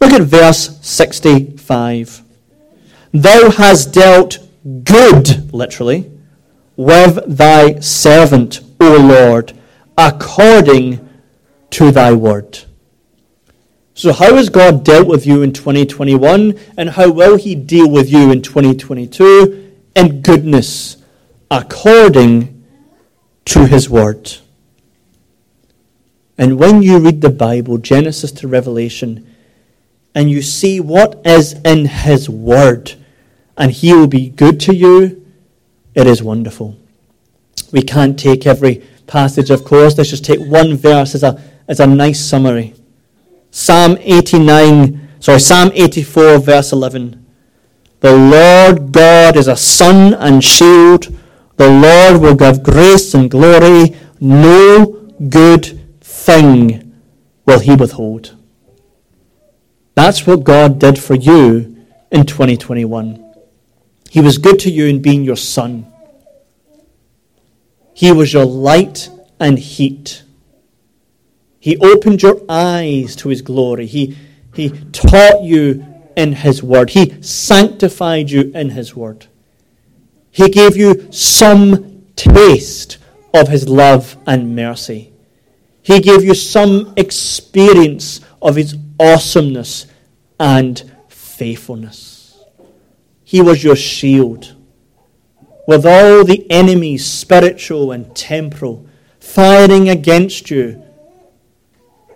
Look 0.00 0.12
at 0.12 0.22
verse 0.22 0.78
65. 0.80 2.22
Thou 3.12 3.50
hast 3.50 3.92
dealt 3.92 4.38
good, 4.84 5.52
literally, 5.52 6.10
with 6.76 7.18
thy 7.26 7.80
servant, 7.80 8.60
O 8.80 8.96
Lord, 8.96 9.52
according 9.96 11.08
to 11.70 11.90
thy 11.90 12.12
word. 12.12 12.64
So, 13.98 14.12
how 14.12 14.36
has 14.36 14.48
God 14.48 14.84
dealt 14.84 15.08
with 15.08 15.26
you 15.26 15.42
in 15.42 15.52
2021, 15.52 16.56
and 16.76 16.90
how 16.90 17.10
will 17.10 17.36
He 17.36 17.56
deal 17.56 17.90
with 17.90 18.12
you 18.12 18.30
in 18.30 18.42
2022? 18.42 19.74
In 19.96 20.22
goodness, 20.22 20.98
according 21.50 22.64
to 23.46 23.66
His 23.66 23.90
word. 23.90 24.34
And 26.38 26.60
when 26.60 26.80
you 26.80 27.00
read 27.00 27.22
the 27.22 27.30
Bible, 27.30 27.76
Genesis 27.78 28.30
to 28.30 28.46
Revelation, 28.46 29.34
and 30.14 30.30
you 30.30 30.42
see 30.42 30.78
what 30.78 31.20
is 31.26 31.54
in 31.64 31.86
His 31.86 32.30
word, 32.30 32.94
and 33.56 33.72
He 33.72 33.92
will 33.92 34.06
be 34.06 34.28
good 34.28 34.60
to 34.60 34.76
you, 34.76 35.26
it 35.96 36.06
is 36.06 36.22
wonderful. 36.22 36.78
We 37.72 37.82
can't 37.82 38.16
take 38.16 38.46
every 38.46 38.86
passage, 39.08 39.50
of 39.50 39.64
course. 39.64 39.98
Let's 39.98 40.10
just 40.10 40.24
take 40.24 40.38
one 40.38 40.76
verse 40.76 41.16
as 41.16 41.24
a, 41.24 41.42
as 41.66 41.80
a 41.80 41.86
nice 41.88 42.24
summary. 42.24 42.76
Psalm 43.58 43.98
89, 44.00 45.08
sorry, 45.18 45.40
Psalm 45.40 45.72
84, 45.74 46.38
verse 46.38 46.70
11. 46.70 47.26
The 47.98 48.16
Lord 48.16 48.92
God 48.92 49.36
is 49.36 49.48
a 49.48 49.56
sun 49.56 50.14
and 50.14 50.44
shield. 50.44 51.08
The 51.56 51.68
Lord 51.68 52.22
will 52.22 52.36
give 52.36 52.62
grace 52.62 53.14
and 53.14 53.28
glory. 53.28 53.96
No 54.20 55.10
good 55.28 55.76
thing 56.00 57.02
will 57.46 57.58
he 57.58 57.74
withhold. 57.74 58.36
That's 59.96 60.24
what 60.24 60.44
God 60.44 60.78
did 60.78 60.96
for 60.96 61.16
you 61.16 61.84
in 62.12 62.26
2021. 62.26 63.34
He 64.08 64.20
was 64.20 64.38
good 64.38 64.60
to 64.60 64.70
you 64.70 64.86
in 64.86 65.02
being 65.02 65.24
your 65.24 65.36
sun. 65.36 65.92
He 67.92 68.12
was 68.12 68.32
your 68.32 68.46
light 68.46 69.10
and 69.40 69.58
heat. 69.58 70.22
He 71.60 71.76
opened 71.78 72.22
your 72.22 72.40
eyes 72.48 73.16
to 73.16 73.28
his 73.28 73.42
glory. 73.42 73.86
He, 73.86 74.16
he 74.54 74.70
taught 74.92 75.42
you 75.42 75.84
in 76.16 76.32
his 76.32 76.62
word. 76.62 76.90
He 76.90 77.20
sanctified 77.22 78.30
you 78.30 78.52
in 78.54 78.70
his 78.70 78.94
word. 78.94 79.26
He 80.30 80.48
gave 80.48 80.76
you 80.76 81.10
some 81.10 82.06
taste 82.16 82.98
of 83.34 83.48
his 83.48 83.68
love 83.68 84.16
and 84.26 84.54
mercy. 84.54 85.12
He 85.82 86.00
gave 86.00 86.22
you 86.22 86.34
some 86.34 86.92
experience 86.96 88.20
of 88.42 88.56
his 88.56 88.76
awesomeness 89.00 89.86
and 90.38 90.92
faithfulness. 91.08 92.44
He 93.24 93.40
was 93.42 93.64
your 93.64 93.76
shield. 93.76 94.54
With 95.66 95.84
all 95.84 96.24
the 96.24 96.50
enemies, 96.50 97.04
spiritual 97.06 97.92
and 97.92 98.14
temporal, 98.14 98.86
firing 99.20 99.88
against 99.88 100.50
you, 100.50 100.82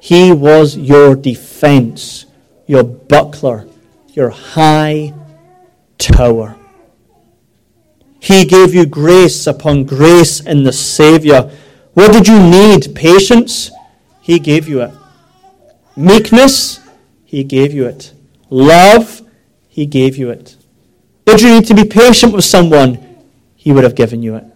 he 0.03 0.33
was 0.33 0.77
your 0.77 1.15
defense, 1.15 2.27
your 2.67 2.83
buckler, 2.83 3.69
your 4.09 4.31
high 4.31 5.15
tower. 5.97 6.57
He 8.19 8.45
gave 8.45 8.75
you 8.75 8.85
grace 8.85 9.47
upon 9.47 9.85
grace 9.85 10.41
in 10.41 10.65
the 10.65 10.73
Savior. 10.73 11.57
What 11.95 12.13
did 12.13 12.27
you 12.27 12.37
need? 12.37 12.97
Patience? 12.97 13.71
He 14.21 14.41
gave 14.41 14.67
you 14.67 14.81
it. 14.81 14.93
Meekness? 15.95 16.81
He 17.25 17.45
gave 17.45 17.73
you 17.73 17.87
it. 17.87 18.13
Love? 18.51 19.23
He 19.69 19.87
gave 19.87 20.17
you 20.17 20.31
it. 20.31 20.57
Did 21.27 21.43
you 21.43 21.55
need 21.55 21.67
to 21.67 21.75
be 21.75 21.85
patient 21.85 22.33
with 22.33 22.45
someone? 22.45 22.99
He 23.55 23.71
would 23.71 23.85
have 23.85 23.95
given 23.95 24.21
you 24.21 24.35
it. 24.35 24.47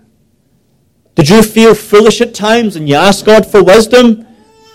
Did 1.14 1.28
you 1.28 1.44
feel 1.44 1.72
foolish 1.72 2.20
at 2.20 2.34
times 2.34 2.74
and 2.74 2.88
you 2.88 2.96
asked 2.96 3.24
God 3.24 3.46
for 3.46 3.62
wisdom? 3.62 4.25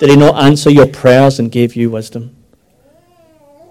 Did 0.01 0.09
he 0.09 0.15
not 0.15 0.43
answer 0.43 0.71
your 0.71 0.87
prayers 0.87 1.37
and 1.37 1.51
give 1.51 1.75
you 1.75 1.91
wisdom? 1.91 2.35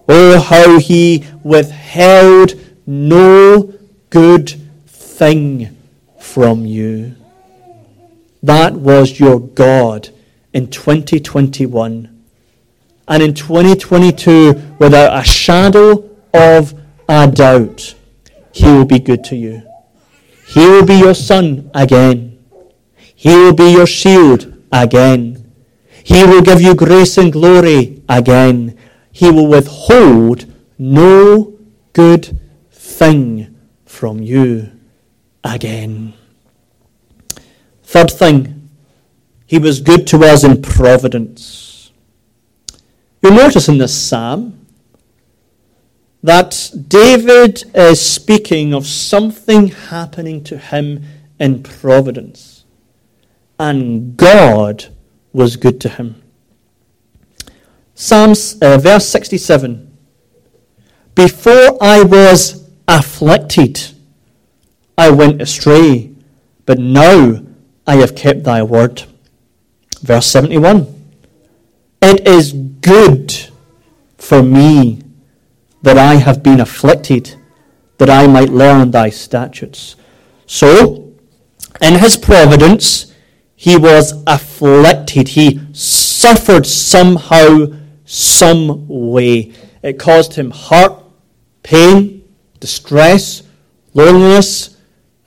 Oh, 0.09 0.39
how 0.41 0.79
he 0.79 1.25
withheld 1.43 2.55
no 2.87 3.75
good 4.11 4.49
thing 4.87 5.77
from 6.21 6.65
you. 6.67 7.17
That 8.45 8.75
was 8.75 9.19
your 9.19 9.41
God 9.41 10.11
in 10.53 10.71
2021. 10.71 12.25
And 13.09 13.23
in 13.25 13.35
2022, 13.35 14.77
without 14.79 15.21
a 15.21 15.25
shadow 15.25 16.09
of 16.33 16.81
a 17.09 17.27
doubt, 17.27 17.97
he 18.53 18.67
will 18.67 18.85
be 18.85 19.01
good 19.01 19.25
to 19.25 19.35
you. 19.35 19.69
He 20.47 20.61
will 20.61 20.87
be 20.87 20.95
your 20.95 21.15
sun 21.15 21.73
again. 21.75 22.39
He 23.17 23.31
will 23.31 23.53
be 23.53 23.73
your 23.73 23.89
shield 23.89 24.55
again. 24.71 25.40
He 26.13 26.25
will 26.25 26.43
give 26.43 26.61
you 26.61 26.75
grace 26.75 27.17
and 27.19 27.33
glory 27.33 28.03
again. 28.09 28.77
He 29.13 29.31
will 29.31 29.47
withhold 29.47 30.53
no 30.77 31.57
good 31.93 32.37
thing 32.73 33.57
from 33.85 34.21
you 34.21 34.73
again. 35.45 36.15
Third 37.85 38.11
thing, 38.11 38.71
he 39.47 39.61
was 39.61 39.81
good 39.81 40.09
to 40.09 40.25
us 40.25 40.43
in 40.43 40.63
providence. 40.63 41.93
You'll 43.23 43.35
notice 43.35 43.69
in 43.69 43.79
this 43.79 43.97
psalm 43.97 44.67
that 46.25 46.73
David 46.89 47.63
is 47.73 48.01
speaking 48.01 48.75
of 48.75 48.85
something 48.85 49.69
happening 49.69 50.43
to 50.43 50.59
him 50.59 51.05
in 51.39 51.63
providence. 51.63 52.65
And 53.61 54.17
God 54.17 54.89
was 55.33 55.57
good 55.57 55.81
to 55.83 55.89
him. 55.89 56.21
Psalms, 57.95 58.57
uh, 58.63 58.79
verse 58.79 59.07
67. 59.09 59.87
Before 61.15 61.77
I 61.83 62.03
was 62.03 62.69
afflicted, 62.89 63.81
I 64.97 65.11
went 65.11 65.43
astray, 65.43 66.13
but 66.67 66.79
now 66.79 67.43
I 67.87 67.97
have 67.97 68.15
kept 68.15 68.45
thy 68.45 68.63
word. 68.63 69.05
Verse 70.01 70.27
71. 70.27 70.87
It 72.03 72.27
is 72.27 72.53
good 72.53 73.35
for 74.17 74.43
me 74.43 75.03
that 75.83 75.99
I 75.99 76.15
have 76.15 76.43
been 76.43 76.61
afflicted, 76.61 77.35
that 77.99 78.09
I 78.09 78.27
might 78.27 78.49
learn 78.49 78.91
thy 78.91 79.11
statutes. 79.11 79.97
So, 80.47 81.13
in 81.81 81.99
his 81.99 82.17
providence, 82.17 83.10
he 83.61 83.77
was 83.77 84.23
afflicted. 84.27 85.29
He 85.29 85.61
suffered 85.75 86.65
somehow, 86.65 87.67
some 88.07 88.89
way. 88.89 89.53
It 89.83 89.99
caused 89.99 90.33
him 90.33 90.51
heart, 90.51 91.05
pain, 91.63 92.27
distress, 92.59 93.43
loneliness, 93.93 94.79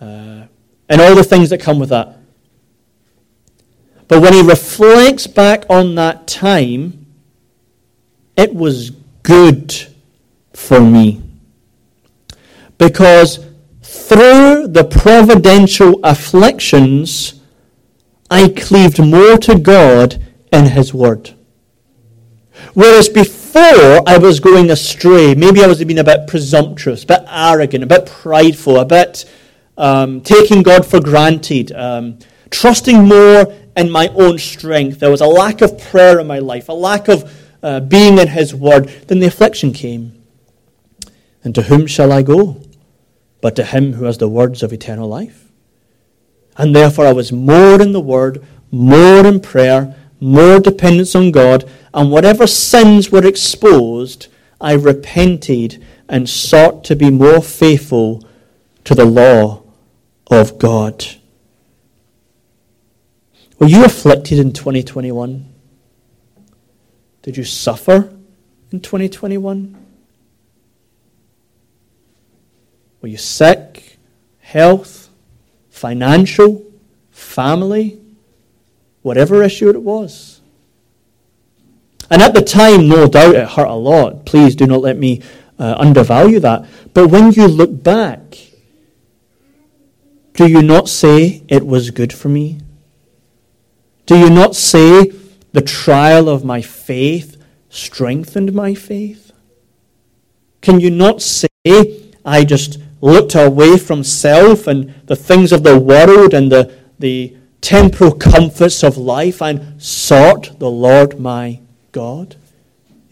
uh, 0.01 0.47
and 0.89 0.99
all 0.99 1.13
the 1.13 1.23
things 1.23 1.51
that 1.51 1.61
come 1.61 1.77
with 1.77 1.89
that. 1.89 2.17
But 4.07 4.23
when 4.23 4.33
he 4.33 4.41
reflects 4.41 5.27
back 5.27 5.65
on 5.69 5.93
that 5.93 6.25
time, 6.25 7.05
it 8.35 8.55
was 8.55 8.89
good 9.21 9.75
for 10.53 10.79
me. 10.79 11.21
Because 12.79 13.45
through 13.83 14.69
the 14.69 14.85
providential 14.85 15.99
afflictions, 16.03 17.39
I 18.33 18.49
cleaved 18.49 18.97
more 18.97 19.37
to 19.37 19.59
God 19.59 20.19
and 20.51 20.67
His 20.69 20.91
Word. 20.91 21.35
Whereas 22.73 23.07
before 23.07 24.01
I 24.07 24.17
was 24.17 24.39
going 24.39 24.71
astray, 24.71 25.35
maybe 25.35 25.63
I 25.63 25.67
was 25.67 25.83
being 25.83 25.99
a 25.99 26.03
bit 26.03 26.25
presumptuous, 26.25 27.03
a 27.03 27.07
bit 27.07 27.23
arrogant, 27.29 27.83
a 27.83 27.87
bit 27.87 28.07
prideful, 28.07 28.79
a 28.79 28.85
bit 28.85 29.31
um, 29.77 30.19
taking 30.21 30.63
God 30.63 30.83
for 30.83 30.99
granted, 30.99 31.73
um, 31.73 32.17
trusting 32.49 33.07
more 33.07 33.53
in 33.77 33.91
my 33.91 34.07
own 34.15 34.39
strength. 34.39 34.99
There 34.99 35.11
was 35.11 35.21
a 35.21 35.27
lack 35.27 35.61
of 35.61 35.77
prayer 35.77 36.19
in 36.19 36.25
my 36.25 36.39
life, 36.39 36.69
a 36.69 36.73
lack 36.73 37.09
of 37.09 37.31
uh, 37.61 37.81
being 37.81 38.17
in 38.17 38.29
His 38.29 38.55
Word. 38.55 38.87
Then 39.09 39.19
the 39.19 39.27
affliction 39.27 39.73
came. 39.73 40.19
And 41.43 41.53
to 41.53 41.61
whom 41.61 41.85
shall 41.85 42.11
I 42.11 42.23
go? 42.23 42.63
But 43.41 43.55
to 43.57 43.63
Him 43.63 43.93
who 43.93 44.05
has 44.05 44.17
the 44.17 44.27
words 44.27 44.63
of 44.63 44.73
eternal 44.73 45.07
life. 45.07 45.42
And 46.57 46.75
therefore, 46.75 47.07
I 47.07 47.13
was 47.13 47.31
more 47.31 47.81
in 47.81 47.91
the 47.91 47.99
Word, 47.99 48.45
more 48.71 49.25
in 49.25 49.39
prayer, 49.39 49.95
more 50.19 50.59
dependence 50.59 51.15
on 51.15 51.31
God, 51.31 51.69
and 51.93 52.11
whatever 52.11 52.47
sins 52.47 53.11
were 53.11 53.25
exposed, 53.25 54.27
I 54.61 54.73
repented 54.73 55.83
and 56.07 56.29
sought 56.29 56.83
to 56.85 56.95
be 56.95 57.09
more 57.09 57.41
faithful 57.41 58.23
to 58.83 58.95
the 58.95 59.05
law 59.05 59.63
of 60.29 60.57
God. 60.57 61.05
Were 63.59 63.67
you 63.67 63.85
afflicted 63.85 64.39
in 64.39 64.53
2021? 64.53 65.53
Did 67.21 67.37
you 67.37 67.43
suffer 67.43 68.13
in 68.71 68.81
2021? 68.81 69.77
Were 73.01 73.07
you 73.07 73.17
sick? 73.17 73.97
Health? 74.39 75.02
Financial, 75.83 76.63
family, 77.11 77.99
whatever 79.01 79.43
issue 79.43 79.69
it 79.69 79.81
was. 79.81 80.39
And 82.09 82.21
at 82.21 82.33
the 82.33 82.41
time, 82.41 82.87
no 82.87 83.05
doubt 83.05 83.35
it 83.35 83.49
hurt 83.49 83.67
a 83.67 83.73
lot. 83.73 84.25
Please 84.25 84.55
do 84.55 84.65
not 84.65 84.79
let 84.79 84.97
me 84.97 85.21
uh, 85.59 85.75
undervalue 85.77 86.39
that. 86.39 86.65
But 86.93 87.09
when 87.09 87.33
you 87.33 87.47
look 87.47 87.83
back, 87.83 88.37
do 90.35 90.47
you 90.47 90.61
not 90.61 90.87
say 90.87 91.43
it 91.49 91.67
was 91.67 91.91
good 91.91 92.13
for 92.13 92.29
me? 92.29 92.61
Do 94.05 94.17
you 94.17 94.29
not 94.29 94.55
say 94.55 95.11
the 95.51 95.61
trial 95.61 96.29
of 96.29 96.45
my 96.45 96.61
faith 96.61 97.35
strengthened 97.67 98.53
my 98.53 98.73
faith? 98.73 99.33
Can 100.61 100.79
you 100.79 100.89
not 100.89 101.21
say 101.21 102.13
I 102.23 102.45
just 102.45 102.79
looked 103.03 103.35
away 103.35 103.77
from 103.77 104.01
self 104.01 104.65
and 104.65 104.93
the 105.07 105.15
things 105.15 105.51
of 105.51 105.63
the 105.63 105.77
world 105.77 106.33
and 106.33 106.49
the, 106.49 106.73
the 106.99 107.35
temporal 107.59 108.13
comforts 108.13 108.81
of 108.81 108.97
life 108.97 109.41
and 109.41 109.81
sought 109.81 110.57
the 110.57 110.71
Lord 110.71 111.19
my 111.19 111.59
God? 111.91 112.37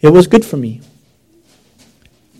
It 0.00 0.08
was 0.08 0.26
good 0.26 0.46
for 0.46 0.56
me. 0.56 0.80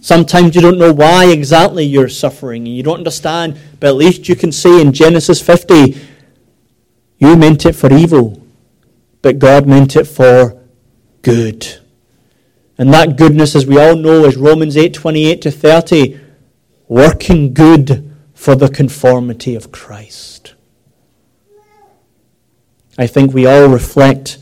Sometimes 0.01 0.55
you 0.55 0.63
don't 0.63 0.79
know 0.79 0.95
why 0.95 1.27
exactly 1.27 1.85
you're 1.85 2.09
suffering 2.09 2.67
and 2.67 2.75
you 2.75 2.83
don't 2.83 2.99
understand, 2.99 3.59
but 3.79 3.89
at 3.89 3.97
least 3.97 4.31
you 4.31 4.35
can 4.35 4.51
say 4.51 4.81
in 4.81 4.93
Genesis 4.93 5.41
50, 5.41 6.01
you 7.19 7.37
meant 7.37 7.67
it 7.67 7.75
for 7.75 7.93
evil, 7.93 8.43
but 9.21 9.39
God 9.39 9.67
meant 9.67 9.95
it 9.95 10.07
for 10.07 10.59
good. 11.21 11.81
And 12.79 12.93
that 12.95 13.17
goodness, 13.17 13.55
as 13.55 13.67
we 13.67 13.79
all 13.79 13.95
know, 13.95 14.25
is 14.25 14.37
Romans 14.37 14.77
8 14.77 14.95
28 14.95 15.43
to 15.43 15.51
30, 15.51 16.21
working 16.89 17.55
good 17.55 18.15
for 18.35 18.55
the 18.55 18.69
conformity 18.69 19.55
of 19.55 19.73
Christ. 19.73 20.55
I 22.99 23.07
think 23.07 23.33
we 23.33 23.47
all 23.47 23.69
reflect 23.69 24.39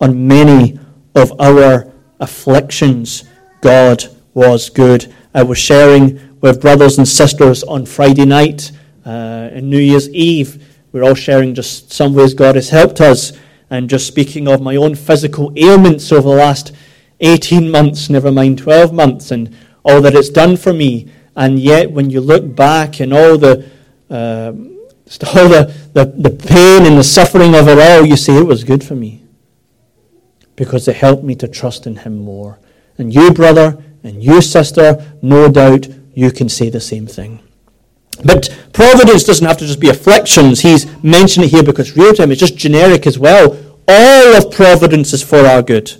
on 0.00 0.26
many 0.26 0.78
of 1.14 1.38
our 1.40 1.92
afflictions. 2.18 3.24
God 3.60 4.04
was 4.34 4.70
good. 4.70 5.12
I 5.34 5.42
was 5.42 5.58
sharing 5.58 6.38
with 6.40 6.60
brothers 6.60 6.98
and 6.98 7.06
sisters 7.06 7.62
on 7.64 7.84
Friday 7.86 8.24
night 8.24 8.72
uh, 9.04 9.50
and 9.52 9.68
New 9.68 9.78
Year's 9.78 10.08
Eve. 10.10 10.66
We're 10.92 11.04
all 11.04 11.14
sharing 11.14 11.54
just 11.54 11.92
some 11.92 12.14
ways 12.14 12.34
God 12.34 12.54
has 12.54 12.70
helped 12.70 13.00
us. 13.00 13.32
And 13.68 13.88
just 13.88 14.06
speaking 14.06 14.48
of 14.48 14.60
my 14.60 14.76
own 14.76 14.94
physical 14.94 15.52
ailments 15.56 16.10
over 16.10 16.28
the 16.28 16.34
last 16.34 16.72
18 17.20 17.70
months, 17.70 18.10
never 18.10 18.32
mind 18.32 18.58
12 18.58 18.92
months, 18.92 19.30
and 19.30 19.54
all 19.84 20.00
that 20.00 20.14
it's 20.14 20.30
done 20.30 20.56
for 20.56 20.72
me. 20.72 21.08
And 21.40 21.58
yet, 21.58 21.90
when 21.90 22.10
you 22.10 22.20
look 22.20 22.54
back 22.54 23.00
and 23.00 23.14
all 23.14 23.38
the, 23.38 23.66
uh, 24.10 24.52
all 25.34 25.48
the, 25.48 25.74
the, 25.94 26.04
the 26.04 26.28
pain 26.28 26.84
and 26.84 26.98
the 26.98 27.02
suffering 27.02 27.54
of 27.54 27.66
it 27.66 27.78
all, 27.78 28.04
you 28.04 28.14
say 28.14 28.36
it 28.36 28.46
was 28.46 28.62
good 28.62 28.84
for 28.84 28.94
me 28.94 29.22
because 30.54 30.86
it 30.86 30.96
helped 30.96 31.24
me 31.24 31.34
to 31.36 31.48
trust 31.48 31.86
in 31.86 31.96
Him 31.96 32.18
more. 32.18 32.58
And 32.98 33.14
you, 33.14 33.32
brother, 33.32 33.82
and 34.04 34.22
you, 34.22 34.42
sister, 34.42 35.16
no 35.22 35.50
doubt 35.50 35.88
you 36.12 36.30
can 36.30 36.50
say 36.50 36.68
the 36.68 36.78
same 36.78 37.06
thing. 37.06 37.40
But 38.22 38.54
providence 38.74 39.24
doesn't 39.24 39.46
have 39.46 39.56
to 39.60 39.66
just 39.66 39.80
be 39.80 39.88
afflictions. 39.88 40.60
He's 40.60 40.84
mentioned 41.02 41.46
it 41.46 41.52
here 41.52 41.62
because 41.62 41.96
real 41.96 42.12
time 42.12 42.32
is 42.32 42.38
just 42.38 42.58
generic 42.58 43.06
as 43.06 43.18
well. 43.18 43.56
All 43.88 44.34
of 44.34 44.52
providence 44.52 45.14
is 45.14 45.22
for 45.22 45.38
our 45.46 45.62
good. 45.62 45.90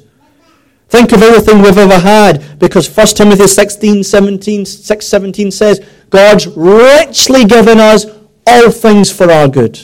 Think 0.90 1.12
of 1.12 1.22
everything 1.22 1.62
we've 1.62 1.78
ever 1.78 2.00
had 2.00 2.58
because 2.58 2.94
1 2.94 3.06
Timothy 3.08 3.46
16, 3.46 4.02
17, 4.02 4.66
6, 4.66 5.06
17 5.06 5.50
says, 5.52 5.86
God's 6.10 6.48
richly 6.48 7.44
given 7.44 7.78
us 7.78 8.06
all 8.44 8.72
things 8.72 9.08
for 9.12 9.30
our 9.30 9.46
good, 9.46 9.78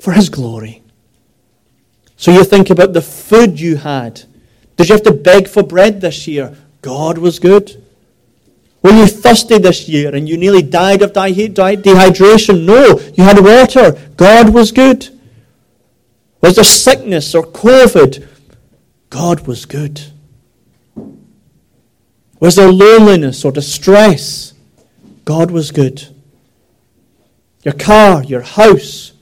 for 0.00 0.12
His 0.12 0.28
glory. 0.28 0.82
So 2.16 2.32
you 2.32 2.42
think 2.42 2.68
about 2.70 2.94
the 2.94 3.00
food 3.00 3.60
you 3.60 3.76
had. 3.76 4.22
Did 4.76 4.88
you 4.88 4.94
have 4.96 5.04
to 5.04 5.12
beg 5.12 5.46
for 5.46 5.62
bread 5.62 6.00
this 6.00 6.26
year? 6.26 6.56
God 6.82 7.18
was 7.18 7.38
good. 7.38 7.80
Were 8.82 8.90
you 8.90 9.06
thirsty 9.06 9.58
this 9.58 9.88
year 9.88 10.12
and 10.16 10.28
you 10.28 10.36
nearly 10.36 10.62
died 10.62 11.02
of 11.02 11.12
dehydration? 11.12 12.64
No, 12.64 12.98
you 13.14 13.22
had 13.22 13.38
water. 13.38 13.92
God 14.16 14.52
was 14.52 14.72
good. 14.72 15.10
Was 16.40 16.56
there 16.56 16.64
sickness 16.64 17.36
or 17.36 17.44
COVID? 17.44 18.26
God 19.10 19.46
was 19.46 19.66
good. 19.66 20.00
Was 22.38 22.56
there 22.56 22.72
loneliness 22.72 23.44
or 23.44 23.52
distress? 23.52 24.54
God 25.24 25.50
was 25.50 25.72
good. 25.72 26.08
Your 27.62 27.74
car, 27.74 28.24
your 28.24 28.40
house, 28.40 29.12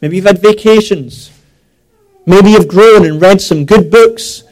maybe 0.00 0.16
you've 0.16 0.24
had 0.24 0.40
vacations. 0.40 1.30
Maybe 2.24 2.52
you've 2.52 2.68
grown 2.68 3.04
and 3.04 3.20
read 3.20 3.40
some 3.40 3.66
good 3.66 3.90
books. 3.90 4.44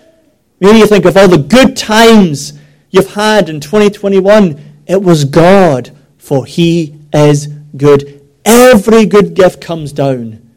Maybe 0.59 0.79
you 0.79 0.87
think 0.87 1.07
of 1.07 1.17
all 1.17 1.29
the 1.29 1.39
good 1.39 1.77
times 1.77 2.59
you've 2.91 3.15
had 3.15 3.49
in 3.49 3.61
2021. 3.61 4.83
It 4.87 5.03
was 5.03 5.25
God, 5.25 5.97
for 6.19 6.45
He 6.45 6.97
is 7.13 7.47
good. 7.77 8.29
Every 8.45 9.07
good 9.07 9.35
gift 9.35 9.61
comes 9.61 9.93
down, 9.93 10.51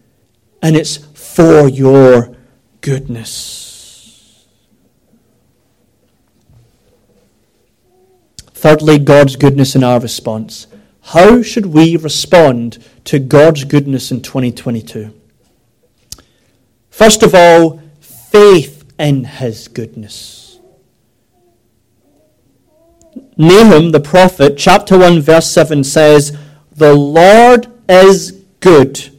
and 0.62 0.76
it's 0.76 0.98
for 0.98 1.68
your 1.68 2.36
goodness. 2.82 3.63
Thirdly, 8.64 8.98
God's 8.98 9.36
goodness 9.36 9.76
in 9.76 9.84
our 9.84 10.00
response. 10.00 10.68
How 11.02 11.42
should 11.42 11.66
we 11.66 11.98
respond 11.98 12.82
to 13.04 13.20
God's 13.20 13.66
goodness 13.66 14.10
in 14.10 14.22
2022? 14.22 15.14
First 16.90 17.24
of 17.24 17.36
all, 17.36 17.82
faith 18.00 18.86
in 18.98 19.26
His 19.26 19.68
goodness. 19.68 20.62
Nahum 23.36 23.92
the 23.92 24.00
prophet, 24.00 24.58
chapter 24.58 24.98
1, 24.98 25.20
verse 25.20 25.52
7 25.52 25.84
says, 25.84 26.38
The 26.72 26.94
Lord 26.94 27.68
is 27.90 28.32
good, 28.62 29.10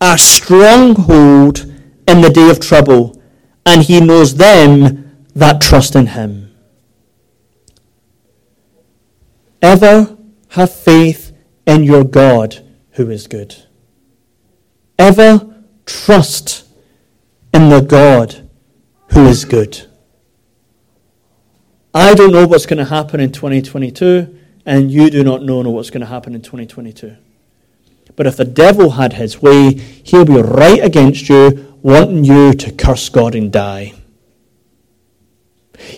a 0.00 0.16
stronghold 0.16 1.70
in 2.08 2.22
the 2.22 2.30
day 2.30 2.48
of 2.48 2.60
trouble, 2.60 3.20
and 3.66 3.82
he 3.82 4.00
knows 4.00 4.36
them 4.36 5.26
that 5.34 5.60
trust 5.60 5.94
in 5.94 6.06
him. 6.06 6.43
Ever 9.64 10.18
have 10.48 10.70
faith 10.70 11.32
in 11.66 11.84
your 11.84 12.04
God 12.04 12.62
who 12.90 13.08
is 13.08 13.26
good. 13.26 13.64
Ever 14.98 15.64
trust 15.86 16.66
in 17.54 17.70
the 17.70 17.80
God 17.80 18.46
who 19.12 19.24
is 19.24 19.46
good. 19.46 19.86
I 21.94 22.12
don't 22.12 22.30
know 22.30 22.46
what's 22.46 22.66
going 22.66 22.76
to 22.76 22.84
happen 22.84 23.20
in 23.20 23.32
2022, 23.32 24.38
and 24.66 24.92
you 24.92 25.08
do 25.08 25.24
not 25.24 25.42
know 25.42 25.62
what's 25.70 25.88
going 25.88 26.02
to 26.02 26.08
happen 26.08 26.34
in 26.34 26.42
2022. 26.42 27.16
But 28.16 28.26
if 28.26 28.36
the 28.36 28.44
devil 28.44 28.90
had 28.90 29.14
his 29.14 29.40
way, 29.40 29.72
he'll 29.72 30.26
be 30.26 30.42
right 30.42 30.84
against 30.84 31.30
you, 31.30 31.74
wanting 31.80 32.24
you 32.24 32.52
to 32.52 32.70
curse 32.70 33.08
God 33.08 33.34
and 33.34 33.50
die. 33.50 33.94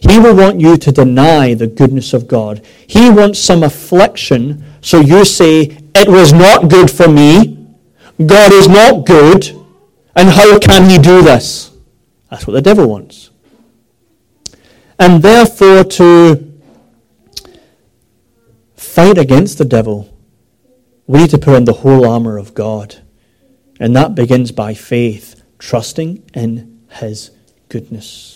He 0.03 0.19
will 0.19 0.35
want 0.35 0.61
you 0.61 0.77
to 0.77 0.93
deny 0.93 1.55
the 1.55 1.67
goodness 1.67 2.13
of 2.13 2.29
God. 2.29 2.65
He 2.87 3.11
wants 3.11 3.39
some 3.39 3.63
affliction, 3.63 4.65
so 4.81 5.01
you 5.01 5.25
say, 5.25 5.79
It 5.95 6.09
was 6.09 6.33
not 6.33 6.69
good 6.69 6.91
for 6.91 7.09
me. 7.09 7.67
God 8.25 8.53
is 8.53 8.69
not 8.69 9.07
good. 9.07 9.51
And 10.15 10.31
how 10.31 10.59
can 10.59 10.89
he 10.89 10.97
do 10.97 11.21
this? 11.23 11.71
That's 12.31 12.47
what 12.47 12.55
the 12.55 12.63
devil 12.63 12.89
wants. 12.89 13.31
And 14.99 15.23
therefore, 15.23 15.85
to 15.85 16.53
fight 18.77 19.19
against 19.19 19.59
the 19.59 19.65
devil 19.65 20.17
we 21.07 21.21
need 21.21 21.31
to 21.31 21.39
put 21.39 21.55
on 21.55 21.65
the 21.65 21.73
whole 21.73 22.07
armor 22.07 22.37
of 22.37 22.55
God. 22.55 22.97
And 23.79 23.95
that 23.95 24.15
begins 24.15 24.53
by 24.53 24.75
faith, 24.75 25.43
trusting 25.59 26.29
in 26.35 26.81
His 26.91 27.31
goodness. 27.69 28.36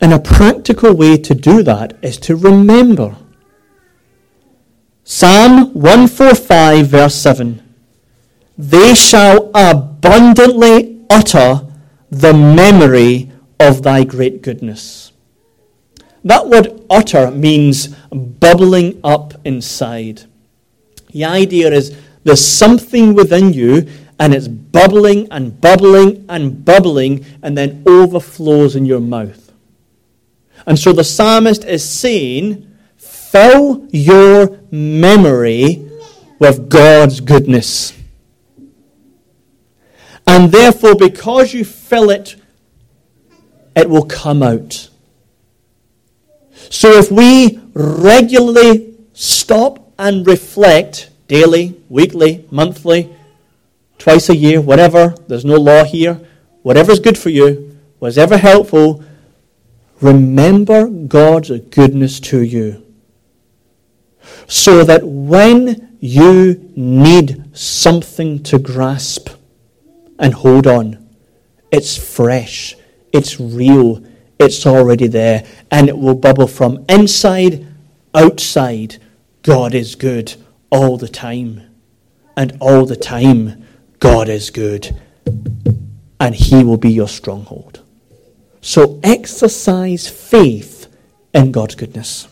And 0.00 0.12
a 0.12 0.18
practical 0.18 0.94
way 0.94 1.16
to 1.16 1.34
do 1.34 1.62
that 1.62 1.96
is 2.02 2.18
to 2.18 2.36
remember. 2.36 3.16
Psalm 5.04 5.72
145, 5.72 6.86
verse 6.86 7.14
7 7.14 7.62
They 8.58 8.94
shall 8.94 9.50
abundantly 9.54 11.00
utter 11.08 11.66
the 12.10 12.34
memory 12.34 13.30
of 13.58 13.82
thy 13.82 14.04
great 14.04 14.42
goodness. 14.42 15.12
That 16.24 16.48
word 16.48 16.82
utter 16.90 17.30
means 17.30 17.88
bubbling 18.10 19.00
up 19.04 19.34
inside. 19.44 20.22
The 21.12 21.24
idea 21.24 21.72
is 21.72 21.96
there's 22.24 22.44
something 22.44 23.14
within 23.14 23.52
you 23.52 23.86
and 24.18 24.34
it's 24.34 24.48
bubbling 24.48 25.28
and 25.30 25.60
bubbling 25.60 26.26
and 26.28 26.64
bubbling 26.64 27.24
and 27.42 27.56
then 27.56 27.82
overflows 27.86 28.74
in 28.74 28.86
your 28.86 29.00
mouth. 29.00 29.45
And 30.64 30.78
so 30.78 30.92
the 30.92 31.04
psalmist 31.04 31.64
is 31.64 31.88
saying, 31.88 32.72
fill 32.96 33.86
your 33.90 34.60
memory 34.70 35.90
with 36.38 36.68
God's 36.68 37.20
goodness. 37.20 37.92
And 40.26 40.50
therefore, 40.50 40.94
because 40.94 41.54
you 41.54 41.64
fill 41.64 42.10
it, 42.10 42.36
it 43.74 43.88
will 43.88 44.06
come 44.06 44.42
out. 44.42 44.88
So 46.70 46.92
if 46.92 47.10
we 47.12 47.60
regularly 47.74 48.94
stop 49.12 49.92
and 49.98 50.26
reflect 50.26 51.10
daily, 51.28 51.80
weekly, 51.88 52.46
monthly, 52.50 53.14
twice 53.98 54.28
a 54.28 54.36
year, 54.36 54.60
whatever, 54.60 55.14
there's 55.28 55.44
no 55.44 55.56
law 55.56 55.84
here, 55.84 56.20
whatever's 56.62 57.00
good 57.00 57.16
for 57.16 57.30
you, 57.30 57.78
whatever 57.98 58.36
helpful, 58.36 59.04
remember 60.00 60.88
God's 60.88 61.50
goodness 61.50 62.20
to 62.20 62.42
you. 62.42 62.82
So 64.46 64.84
that 64.84 65.04
when 65.04 65.96
you 66.00 66.70
need 66.76 67.56
something 67.56 68.42
to 68.44 68.58
grasp 68.58 69.30
and 70.18 70.34
hold 70.34 70.66
on, 70.66 71.08
it's 71.72 71.96
fresh, 71.96 72.76
it's 73.12 73.40
real, 73.40 74.04
it's 74.38 74.66
already 74.66 75.06
there, 75.06 75.44
and 75.70 75.88
it 75.88 75.98
will 75.98 76.14
bubble 76.14 76.46
from 76.46 76.84
inside, 76.88 77.66
outside. 78.14 78.98
God 79.42 79.74
is 79.74 79.94
good 79.94 80.34
all 80.70 80.96
the 80.96 81.08
time. 81.08 81.62
And 82.36 82.56
all 82.60 82.84
the 82.84 82.96
time, 82.96 83.64
God 83.98 84.28
is 84.28 84.50
good. 84.50 84.94
And 86.20 86.34
He 86.34 86.62
will 86.64 86.76
be 86.76 86.90
your 86.90 87.08
stronghold. 87.08 87.85
So 88.66 88.98
exercise 89.04 90.08
faith 90.08 90.88
in 91.32 91.52
God's 91.52 91.76
goodness. 91.76 92.26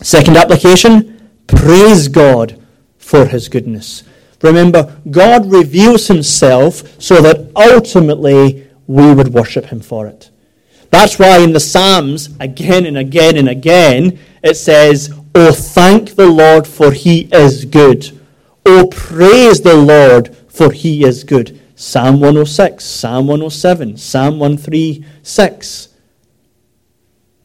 Second 0.00 0.36
application 0.36 1.30
praise 1.48 2.06
God 2.06 2.64
for 2.96 3.26
His 3.26 3.48
goodness. 3.48 4.04
Remember, 4.40 5.00
God 5.10 5.50
reveals 5.50 6.06
Himself 6.06 6.84
so 7.02 7.20
that 7.22 7.50
ultimately 7.56 8.68
we 8.86 9.12
would 9.12 9.34
worship 9.34 9.64
Him 9.64 9.80
for 9.80 10.06
it. 10.06 10.30
That's 10.90 11.18
why 11.18 11.38
in 11.38 11.52
the 11.52 11.58
Psalms, 11.58 12.28
again 12.38 12.86
and 12.86 12.96
again 12.96 13.36
and 13.36 13.48
again, 13.48 14.20
it 14.44 14.56
says, 14.56 15.12
Oh, 15.34 15.50
thank 15.50 16.14
the 16.14 16.28
Lord, 16.28 16.68
for 16.68 16.92
he 16.92 17.22
is 17.32 17.64
good. 17.64 18.16
Oh, 18.64 18.86
praise 18.86 19.60
the 19.62 19.74
Lord, 19.76 20.36
for 20.46 20.70
he 20.70 21.04
is 21.04 21.24
good. 21.24 21.60
Psalm 21.82 22.20
106, 22.20 22.84
Psalm 22.84 23.26
107, 23.26 23.96
Psalm 23.96 24.38
136. 24.38 25.88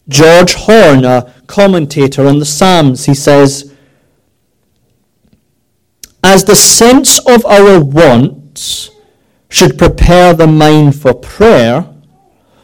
George 0.08 0.54
Horne, 0.54 1.04
a 1.06 1.34
commentator 1.48 2.28
on 2.28 2.38
the 2.38 2.46
Psalms, 2.46 3.06
he 3.06 3.16
says, 3.16 3.74
As 6.24 6.44
the 6.44 6.56
sense 6.56 7.18
of 7.28 7.44
our 7.48 7.84
wants 7.84 8.92
should 9.50 9.76
prepare 9.76 10.36
the 10.36 10.46
mind 10.46 11.02
for 11.02 11.16
prayer, 11.16 11.90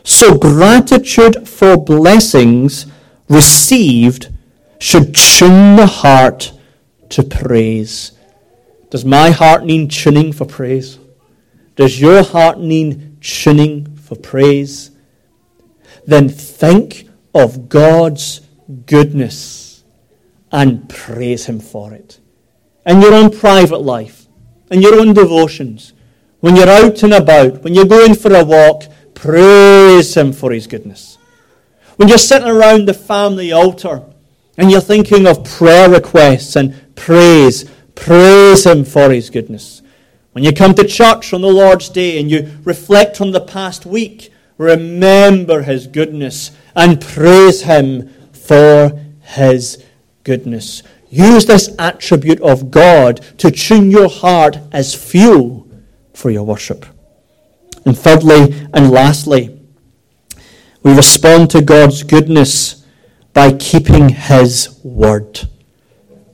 so 0.04 0.38
gratitude 0.38 1.50
for 1.50 1.76
blessings 1.76 2.86
received 3.28 4.32
should 4.78 5.16
tune 5.16 5.76
the 5.76 5.88
heart 5.88 6.54
to 7.10 7.24
praise. 7.24 8.12
Does 8.92 9.04
my 9.04 9.32
heart 9.32 9.66
need 9.66 9.90
tuning 9.90 10.32
for 10.32 10.46
praise? 10.46 11.00
Does 11.76 12.00
your 12.00 12.24
heart 12.24 12.60
need 12.60 13.22
tuning 13.22 13.96
for 13.98 14.16
praise? 14.16 14.92
Then 16.06 16.30
think 16.30 17.10
of 17.34 17.70
God's 17.70 18.42
goodness 18.86 19.84
and 20.52 20.88
praise 20.90 21.46
Him 21.46 21.60
for 21.60 21.94
it. 21.94 22.20
In 22.86 23.02
your 23.02 23.14
own 23.14 23.32
private 23.32 23.82
life, 23.82 24.28
in 24.70 24.82
your 24.82 25.00
own 25.00 25.14
devotions, 25.14 25.94
when 26.42 26.56
you're 26.56 26.70
out 26.70 27.02
and 27.04 27.14
about, 27.14 27.64
when 27.64 27.74
you're 27.74 27.86
going 27.86 28.14
for 28.14 28.36
a 28.36 28.44
walk, 28.44 28.84
Praise 29.24 30.16
Him 30.16 30.34
for 30.34 30.52
His 30.52 30.68
goodness. 30.68 31.18
When 31.96 32.10
you're 32.10 32.18
sitting 32.18 32.48
around 32.48 32.88
the 32.88 32.94
family 32.94 33.52
altar 33.52 34.04
and 34.58 34.72
you're 34.72 34.82
thinking 34.82 35.28
of 35.28 35.46
prayer 35.46 35.90
requests 35.90 36.56
and 36.56 36.76
praise, 36.96 37.70
praise 37.96 38.66
Him 38.66 38.84
for 38.84 39.12
His 39.12 39.30
goodness. 39.30 39.82
When 40.34 40.44
you 40.44 40.52
come 40.52 40.74
to 40.76 40.88
church 40.88 41.32
on 41.32 41.42
the 41.42 41.48
Lord's 41.48 41.90
Day 41.90 42.20
and 42.20 42.30
you 42.30 42.52
reflect 42.64 43.22
on 43.22 43.32
the 43.32 43.40
past 43.40 43.86
week, 43.86 44.34
remember 44.58 45.62
His 45.62 45.86
goodness 45.86 46.52
and 46.76 47.00
praise 47.00 47.62
Him 47.62 48.12
for 48.32 49.00
His 49.22 49.84
goodness. 50.24 50.82
Use 51.10 51.46
this 51.46 51.76
attribute 51.78 52.42
of 52.42 52.72
God 52.72 53.22
to 53.38 53.52
tune 53.52 53.92
your 53.92 54.10
heart 54.10 54.58
as 54.72 54.96
fuel 54.96 55.68
for 56.16 56.32
your 56.32 56.44
worship. 56.44 56.88
And 57.86 57.96
thirdly 57.96 58.68
and 58.74 58.90
lastly, 58.90 59.60
we 60.82 60.96
respond 60.96 61.52
to 61.52 61.62
God's 61.62 62.02
goodness 62.02 62.84
by 63.34 63.54
keeping 63.54 64.10
His 64.10 64.80
word. 64.84 65.48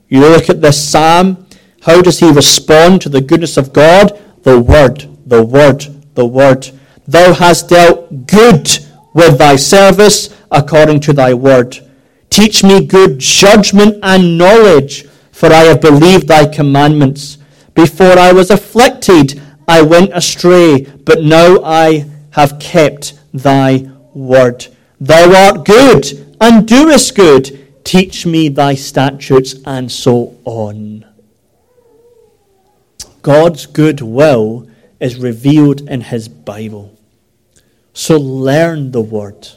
You 0.08 0.20
look 0.20 0.48
at 0.48 0.62
this 0.62 0.82
psalm, 0.90 1.46
how 1.82 2.02
does 2.02 2.18
he 2.18 2.30
respond 2.30 3.00
to 3.02 3.08
the 3.08 3.20
goodness 3.20 3.56
of 3.56 3.72
God? 3.72 4.20
The 4.42 4.58
word, 4.58 5.08
the 5.26 5.42
word, 5.42 5.86
the 6.14 6.26
word. 6.26 6.70
Thou 7.06 7.32
hast 7.32 7.68
dealt 7.68 8.26
good 8.26 8.68
with 9.14 9.38
thy 9.38 9.56
service 9.56 10.34
according 10.50 11.00
to 11.00 11.12
thy 11.12 11.34
word. 11.34 11.78
Teach 12.28 12.62
me 12.62 12.84
good 12.84 13.18
judgment 13.18 13.98
and 14.02 14.38
knowledge, 14.38 15.06
for 15.32 15.46
I 15.46 15.64
have 15.64 15.80
believed 15.80 16.28
thy 16.28 16.46
commandments. 16.46 17.38
Before 17.74 18.18
I 18.18 18.32
was 18.32 18.50
afflicted, 18.50 19.40
I 19.66 19.82
went 19.82 20.12
astray, 20.12 20.82
but 21.04 21.22
now 21.22 21.62
I 21.64 22.06
have 22.30 22.58
kept 22.58 23.18
thy 23.32 23.90
word. 24.14 24.66
Thou 25.00 25.32
art 25.46 25.64
good 25.64 26.34
and 26.40 26.68
doest 26.68 27.14
good. 27.14 27.56
Teach 27.84 28.26
me 28.26 28.48
thy 28.48 28.74
statutes, 28.74 29.54
and 29.64 29.90
so 29.90 30.36
on. 30.44 31.09
God's 33.22 33.66
good 33.66 34.00
will 34.00 34.68
is 34.98 35.16
revealed 35.16 35.82
in 35.88 36.02
his 36.02 36.28
Bible. 36.28 36.96
So 37.92 38.18
learn 38.18 38.92
the 38.92 39.00
word. 39.00 39.48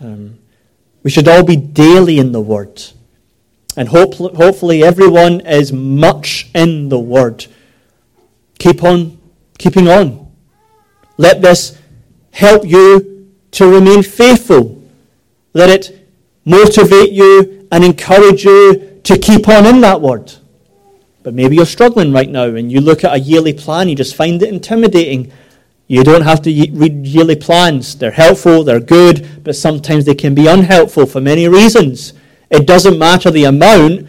Um, 0.00 0.38
we 1.02 1.10
should 1.10 1.28
all 1.28 1.44
be 1.44 1.56
daily 1.56 2.18
in 2.18 2.32
the 2.32 2.40
word. 2.40 2.82
And 3.76 3.88
hope, 3.88 4.14
hopefully, 4.14 4.82
everyone 4.82 5.40
is 5.40 5.72
much 5.72 6.50
in 6.54 6.88
the 6.88 6.98
word. 6.98 7.46
Keep 8.58 8.82
on 8.82 9.18
keeping 9.58 9.88
on. 9.88 10.32
Let 11.16 11.40
this 11.42 11.78
help 12.32 12.66
you 12.66 13.30
to 13.52 13.70
remain 13.70 14.02
faithful. 14.02 14.82
Let 15.52 15.68
it 15.70 16.08
motivate 16.44 17.12
you 17.12 17.68
and 17.70 17.84
encourage 17.84 18.44
you 18.44 19.00
to 19.04 19.18
keep 19.18 19.48
on 19.48 19.66
in 19.66 19.80
that 19.82 20.00
word. 20.00 20.32
But 21.22 21.34
maybe 21.34 21.56
you're 21.56 21.66
struggling 21.66 22.12
right 22.12 22.28
now 22.28 22.44
and 22.44 22.72
you 22.72 22.80
look 22.80 23.04
at 23.04 23.14
a 23.14 23.20
yearly 23.20 23.52
plan, 23.52 23.88
you 23.88 23.94
just 23.94 24.16
find 24.16 24.42
it 24.42 24.48
intimidating. 24.48 25.32
You 25.86 26.04
don't 26.04 26.22
have 26.22 26.40
to 26.42 26.50
read 26.50 27.06
yearly 27.06 27.36
plans. 27.36 27.96
They're 27.96 28.10
helpful, 28.10 28.64
they're 28.64 28.80
good, 28.80 29.44
but 29.44 29.56
sometimes 29.56 30.04
they 30.04 30.14
can 30.14 30.34
be 30.34 30.46
unhelpful 30.46 31.06
for 31.06 31.20
many 31.20 31.48
reasons. 31.48 32.14
It 32.50 32.66
doesn't 32.66 32.98
matter 32.98 33.30
the 33.30 33.44
amount. 33.44 34.08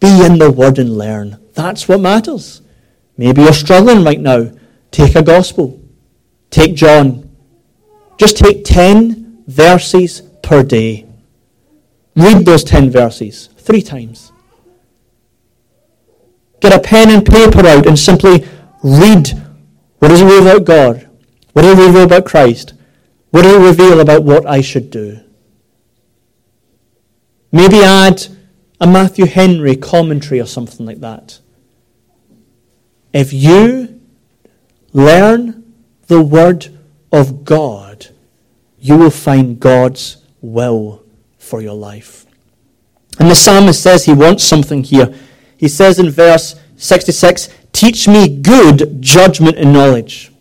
Be 0.00 0.24
in 0.24 0.38
the 0.38 0.50
Word 0.50 0.78
and 0.78 0.96
learn. 0.96 1.38
That's 1.54 1.88
what 1.88 2.00
matters. 2.00 2.62
Maybe 3.16 3.42
you're 3.42 3.52
struggling 3.52 4.04
right 4.04 4.20
now. 4.20 4.52
Take 4.92 5.16
a 5.16 5.22
gospel. 5.22 5.80
Take 6.50 6.76
John. 6.76 7.34
Just 8.16 8.36
take 8.36 8.64
10 8.64 9.44
verses 9.46 10.22
per 10.42 10.62
day. 10.62 11.06
Read 12.14 12.44
those 12.44 12.64
10 12.64 12.90
verses 12.90 13.48
three 13.58 13.82
times. 13.82 14.32
Get 16.60 16.72
a 16.72 16.80
pen 16.80 17.10
and 17.10 17.24
paper 17.24 17.66
out 17.66 17.86
and 17.86 17.98
simply 17.98 18.46
read 18.82 19.30
what 19.98 20.08
does 20.08 20.20
it 20.20 20.24
reveal 20.24 20.46
about 20.46 20.64
God? 20.64 21.08
What 21.52 21.62
does 21.62 21.78
it 21.78 21.86
reveal 21.86 22.04
about 22.04 22.24
Christ? 22.24 22.74
What 23.30 23.42
does 23.42 23.54
it 23.54 23.66
reveal 23.66 24.00
about 24.00 24.22
what 24.22 24.46
I 24.46 24.60
should 24.60 24.90
do? 24.90 25.20
Maybe 27.50 27.82
add 27.82 28.26
a 28.80 28.86
Matthew 28.86 29.26
Henry 29.26 29.74
commentary 29.74 30.40
or 30.40 30.46
something 30.46 30.86
like 30.86 31.00
that. 31.00 31.40
If 33.12 33.32
you 33.32 34.00
learn 34.92 35.74
the 36.06 36.22
Word 36.22 36.78
of 37.10 37.44
God, 37.44 38.08
you 38.78 38.96
will 38.96 39.10
find 39.10 39.58
God's 39.58 40.18
will 40.40 41.02
for 41.38 41.60
your 41.60 41.74
life. 41.74 42.26
And 43.18 43.30
the 43.30 43.34
psalmist 43.34 43.82
says 43.82 44.04
he 44.04 44.12
wants 44.12 44.44
something 44.44 44.84
here. 44.84 45.12
He 45.58 45.68
says 45.68 45.98
in 45.98 46.08
verse 46.08 46.58
66 46.76 47.50
Teach 47.72 48.08
me 48.08 48.28
good 48.40 49.02
judgment 49.02 49.58
and 49.58 49.74
knowledge. 49.74 50.32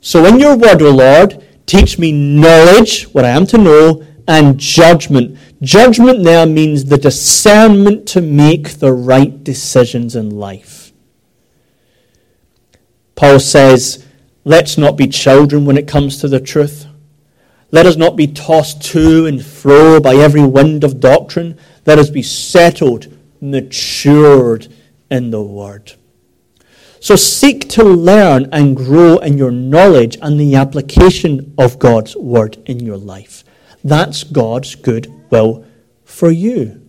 So, 0.00 0.24
in 0.24 0.40
your 0.40 0.56
word, 0.56 0.80
O 0.80 0.90
Lord, 0.90 1.44
teach 1.66 1.98
me 1.98 2.10
knowledge, 2.10 3.04
what 3.12 3.26
I 3.26 3.30
am 3.30 3.46
to 3.48 3.58
know, 3.58 4.02
and 4.26 4.58
judgment. 4.58 5.36
Judgment 5.60 6.24
there 6.24 6.46
means 6.46 6.86
the 6.86 6.96
discernment 6.96 8.08
to 8.08 8.22
make 8.22 8.78
the 8.78 8.92
right 8.92 9.44
decisions 9.44 10.16
in 10.16 10.30
life. 10.30 10.92
Paul 13.14 13.38
says, 13.40 14.06
Let's 14.44 14.78
not 14.78 14.96
be 14.96 15.06
children 15.06 15.66
when 15.66 15.76
it 15.76 15.86
comes 15.86 16.16
to 16.20 16.28
the 16.28 16.40
truth. 16.40 16.86
Let 17.70 17.86
us 17.86 17.96
not 17.96 18.16
be 18.16 18.26
tossed 18.26 18.82
to 18.86 19.26
and 19.26 19.44
fro 19.44 20.00
by 20.00 20.14
every 20.14 20.42
wind 20.42 20.82
of 20.82 20.98
doctrine. 20.98 21.58
Let 21.86 21.98
us 21.98 22.08
be 22.08 22.22
settled, 22.22 23.06
matured 23.40 24.68
in 25.10 25.30
the 25.30 25.42
Word. 25.42 25.92
So 27.00 27.16
seek 27.16 27.68
to 27.70 27.82
learn 27.82 28.48
and 28.52 28.76
grow 28.76 29.16
in 29.18 29.38
your 29.38 29.50
knowledge 29.50 30.18
and 30.20 30.38
the 30.38 30.54
application 30.54 31.54
of 31.56 31.78
God's 31.78 32.14
Word 32.14 32.58
in 32.66 32.80
your 32.80 32.98
life. 32.98 33.42
That's 33.82 34.22
God's 34.24 34.74
good 34.74 35.12
will 35.30 35.64
for 36.04 36.30
you. 36.30 36.86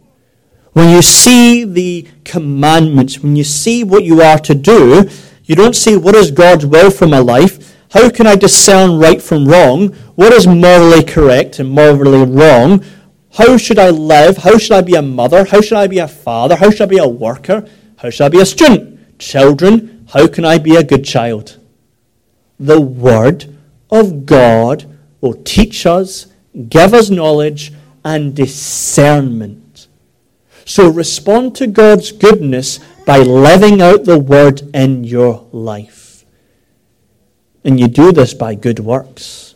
When 0.73 0.89
you 0.89 1.01
see 1.01 1.63
the 1.63 2.07
commandments, 2.23 3.19
when 3.19 3.35
you 3.35 3.43
see 3.43 3.83
what 3.83 4.03
you 4.03 4.21
are 4.21 4.39
to 4.39 4.55
do, 4.55 5.09
you 5.45 5.55
don't 5.55 5.75
say, 5.75 5.97
What 5.97 6.15
is 6.15 6.31
God's 6.31 6.65
will 6.65 6.91
for 6.91 7.07
my 7.07 7.19
life? 7.19 7.75
How 7.91 8.09
can 8.09 8.25
I 8.25 8.35
discern 8.35 8.99
right 8.99 9.21
from 9.21 9.45
wrong? 9.45 9.89
What 10.15 10.31
is 10.31 10.47
morally 10.47 11.03
correct 11.03 11.59
and 11.59 11.69
morally 11.69 12.23
wrong? 12.23 12.85
How 13.33 13.57
should 13.57 13.79
I 13.79 13.89
live? 13.89 14.37
How 14.37 14.57
should 14.57 14.73
I 14.73 14.81
be 14.81 14.95
a 14.95 15.01
mother? 15.01 15.45
How 15.45 15.61
should 15.61 15.77
I 15.77 15.87
be 15.87 15.99
a 15.99 16.07
father? 16.07 16.55
How 16.55 16.69
should 16.69 16.81
I 16.81 16.85
be 16.85 16.97
a 16.97 17.07
worker? 17.07 17.67
How 17.97 18.09
should 18.09 18.25
I 18.25 18.29
be 18.29 18.41
a 18.41 18.45
student? 18.45 19.19
Children, 19.19 20.05
how 20.09 20.27
can 20.27 20.43
I 20.43 20.57
be 20.57 20.75
a 20.75 20.83
good 20.83 21.05
child? 21.05 21.57
The 22.59 22.81
Word 22.81 23.55
of 23.89 24.25
God 24.25 24.85
will 25.21 25.35
teach 25.43 25.85
us, 25.85 26.27
give 26.69 26.93
us 26.93 27.09
knowledge 27.09 27.71
and 28.03 28.35
discernment. 28.35 29.87
So 30.65 30.89
respond 30.89 31.55
to 31.57 31.67
God's 31.67 32.11
goodness 32.11 32.79
by 33.05 33.19
living 33.19 33.81
out 33.81 34.03
the 34.03 34.19
Word 34.19 34.61
in 34.73 35.03
your 35.03 35.47
life. 35.51 36.25
And 37.63 37.79
you 37.79 37.87
do 37.87 38.11
this 38.11 38.33
by 38.33 38.55
good 38.55 38.79
works. 38.79 39.55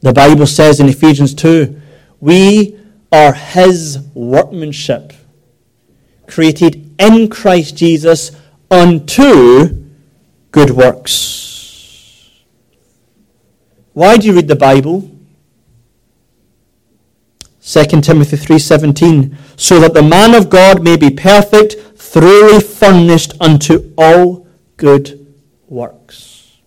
The 0.00 0.12
Bible 0.12 0.46
says 0.46 0.80
in 0.80 0.88
Ephesians 0.88 1.34
2 1.34 1.82
we 2.20 2.78
are 3.12 3.32
His 3.32 3.98
workmanship, 4.14 5.12
created 6.26 6.94
in 6.98 7.28
Christ 7.28 7.76
Jesus 7.76 8.32
unto 8.70 9.84
good 10.50 10.70
works. 10.70 12.30
Why 13.92 14.16
do 14.16 14.26
you 14.26 14.34
read 14.34 14.48
the 14.48 14.56
Bible? 14.56 15.10
2 17.62 18.00
Timothy 18.00 18.36
3:17 18.36 19.36
so 19.56 19.80
that 19.80 19.92
the 19.92 20.02
man 20.02 20.34
of 20.34 20.48
God 20.48 20.84
may 20.84 20.96
be 20.96 21.10
perfect 21.10 21.74
thoroughly 21.96 22.60
furnished 22.60 23.34
unto 23.40 23.92
all 23.98 24.46
good 24.76 25.26
works. 25.68 26.58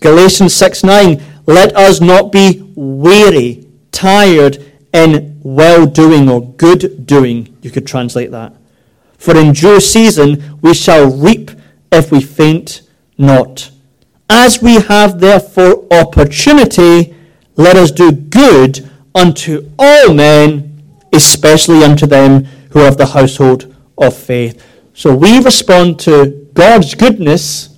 Galatians 0.00 0.54
6 0.54 0.82
9, 0.82 1.22
let 1.46 1.76
us 1.76 2.00
not 2.00 2.32
be 2.32 2.72
weary, 2.74 3.66
tired 3.92 4.64
in 4.92 5.40
well 5.42 5.86
doing 5.86 6.28
or 6.28 6.52
good 6.52 7.06
doing, 7.06 7.56
you 7.62 7.70
could 7.70 7.86
translate 7.86 8.30
that. 8.30 8.54
For 9.18 9.36
in 9.36 9.52
due 9.52 9.80
season 9.80 10.58
we 10.60 10.74
shall 10.74 11.10
reap 11.10 11.50
if 11.92 12.10
we 12.10 12.20
faint 12.20 12.82
not. 13.18 13.70
As 14.28 14.62
we 14.62 14.76
have 14.76 15.20
therefore 15.20 15.86
opportunity, 15.90 17.14
let 17.56 17.76
us 17.76 17.90
do 17.90 18.12
good 18.12 18.88
unto 19.14 19.70
all 19.78 20.14
men, 20.14 20.82
especially 21.12 21.84
unto 21.84 22.06
them 22.06 22.44
who 22.70 22.86
of 22.86 22.96
the 22.96 23.06
household 23.06 23.74
of 23.98 24.16
faith. 24.16 24.64
So 24.94 25.14
we 25.14 25.42
respond 25.42 25.98
to 26.00 26.48
God's 26.54 26.94
goodness 26.94 27.76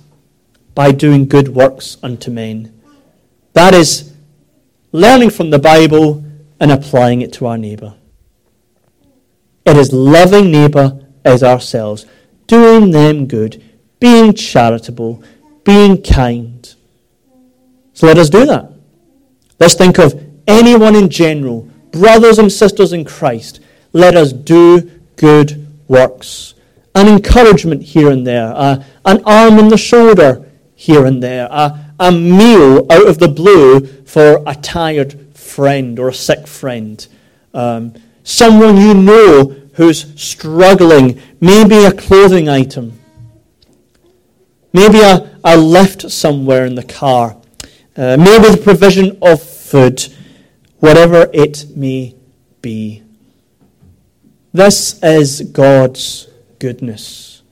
by 0.75 0.91
doing 0.91 1.27
good 1.27 1.49
works 1.49 1.97
unto 2.03 2.31
men. 2.31 2.81
That 3.53 3.73
is 3.73 4.12
learning 4.93 5.31
from 5.31 5.49
the 5.49 5.59
Bible 5.59 6.23
and 6.59 6.71
applying 6.71 7.21
it 7.21 7.33
to 7.33 7.47
our 7.47 7.57
neighbour. 7.57 7.95
It 9.65 9.75
is 9.75 9.91
loving 9.91 10.51
neighbour 10.51 11.05
as 11.25 11.43
ourselves, 11.43 12.05
doing 12.47 12.91
them 12.91 13.27
good, 13.27 13.61
being 13.99 14.33
charitable, 14.33 15.23
being 15.63 16.01
kind. 16.01 16.73
So 17.93 18.07
let 18.07 18.17
us 18.17 18.29
do 18.29 18.45
that. 18.45 18.71
Let's 19.59 19.75
think 19.75 19.97
of 19.97 20.21
anyone 20.47 20.95
in 20.95 21.09
general, 21.09 21.69
brothers 21.91 22.39
and 22.39 22.51
sisters 22.51 22.93
in 22.93 23.05
Christ. 23.05 23.61
Let 23.93 24.15
us 24.15 24.31
do 24.31 24.91
good 25.15 25.67
works. 25.87 26.53
An 26.95 27.07
encouragement 27.07 27.81
here 27.81 28.11
and 28.11 28.27
there, 28.27 28.53
uh, 28.53 28.83
an 29.05 29.23
arm 29.25 29.57
on 29.57 29.69
the 29.69 29.77
shoulder 29.77 30.51
here 30.75 31.05
and 31.05 31.23
there, 31.23 31.47
uh, 31.49 31.77
a 32.03 32.11
meal 32.11 32.85
out 32.91 33.07
of 33.07 33.17
the 33.17 33.29
blue 33.29 33.79
for 34.03 34.43
a 34.45 34.53
tired 34.55 35.37
friend 35.37 35.97
or 35.97 36.09
a 36.09 36.13
sick 36.13 36.45
friend, 36.45 37.07
um, 37.53 37.93
someone 38.23 38.75
you 38.75 38.93
know 38.93 39.55
who's 39.75 40.13
struggling, 40.21 41.21
maybe 41.39 41.85
a 41.85 41.93
clothing 41.93 42.49
item, 42.49 42.99
maybe 44.73 44.99
a, 44.99 45.39
a 45.45 45.55
lift 45.55 46.11
somewhere 46.11 46.65
in 46.65 46.75
the 46.75 46.83
car, 46.83 47.37
uh, 47.95 48.17
maybe 48.17 48.49
the 48.49 48.61
provision 48.61 49.17
of 49.21 49.41
food, 49.41 50.05
whatever 50.79 51.29
it 51.33 51.65
may 51.73 52.13
be. 52.61 53.01
This 54.51 55.01
is 55.01 55.39
God's 55.39 56.27
goodness. 56.59 57.43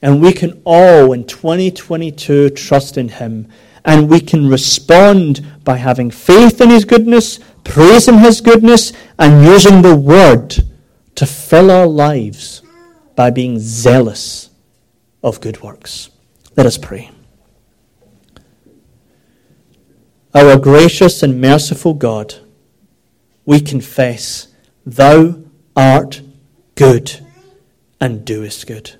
And 0.00 0.22
we 0.22 0.32
can 0.32 0.62
all 0.64 1.12
in 1.12 1.26
2022 1.26 2.50
trust 2.50 2.96
in 2.96 3.10
Him. 3.10 3.48
And 3.84 4.08
we 4.08 4.20
can 4.20 4.48
respond 4.48 5.64
by 5.64 5.76
having 5.76 6.10
faith 6.10 6.60
in 6.60 6.70
His 6.70 6.84
goodness, 6.84 7.40
praising 7.64 8.18
His 8.18 8.40
goodness, 8.40 8.92
and 9.18 9.44
using 9.44 9.82
the 9.82 9.96
Word 9.96 10.56
to 11.14 11.26
fill 11.26 11.70
our 11.70 11.86
lives 11.86 12.62
by 13.16 13.30
being 13.30 13.58
zealous 13.58 14.50
of 15.22 15.40
good 15.40 15.62
works. 15.62 16.10
Let 16.56 16.66
us 16.66 16.78
pray. 16.78 17.10
Our 20.34 20.58
gracious 20.58 21.22
and 21.22 21.40
merciful 21.40 21.94
God, 21.94 22.34
we 23.44 23.60
confess, 23.60 24.48
Thou 24.86 25.42
art 25.74 26.22
good 26.76 27.20
and 28.00 28.24
doest 28.24 28.66
good. 28.66 28.99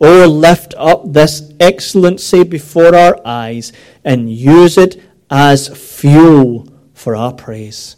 Oh, 0.00 0.26
lift 0.26 0.74
up 0.78 1.12
this 1.12 1.52
excellency 1.60 2.42
before 2.42 2.94
our 2.94 3.20
eyes 3.24 3.72
and 4.02 4.32
use 4.32 4.78
it 4.78 5.02
as 5.30 5.68
fuel 5.68 6.66
for 6.94 7.14
our 7.14 7.34
praise. 7.34 7.96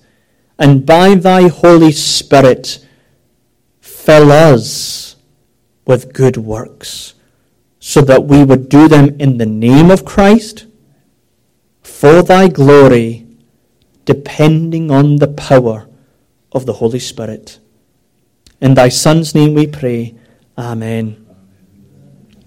And 0.58 0.84
by 0.84 1.14
thy 1.14 1.48
Holy 1.48 1.92
Spirit, 1.92 2.84
fill 3.80 4.32
us 4.32 5.16
with 5.86 6.12
good 6.12 6.36
works, 6.36 7.14
so 7.78 8.00
that 8.02 8.24
we 8.24 8.44
would 8.44 8.68
do 8.68 8.88
them 8.88 9.16
in 9.20 9.38
the 9.38 9.46
name 9.46 9.90
of 9.90 10.04
Christ, 10.04 10.66
for 11.82 12.22
thy 12.22 12.48
glory, 12.48 13.26
depending 14.04 14.90
on 14.90 15.16
the 15.16 15.28
power 15.28 15.88
of 16.52 16.66
the 16.66 16.74
Holy 16.74 16.98
Spirit. 16.98 17.58
In 18.60 18.74
thy 18.74 18.88
Son's 18.88 19.34
name 19.34 19.54
we 19.54 19.66
pray. 19.66 20.14
Amen. 20.56 21.21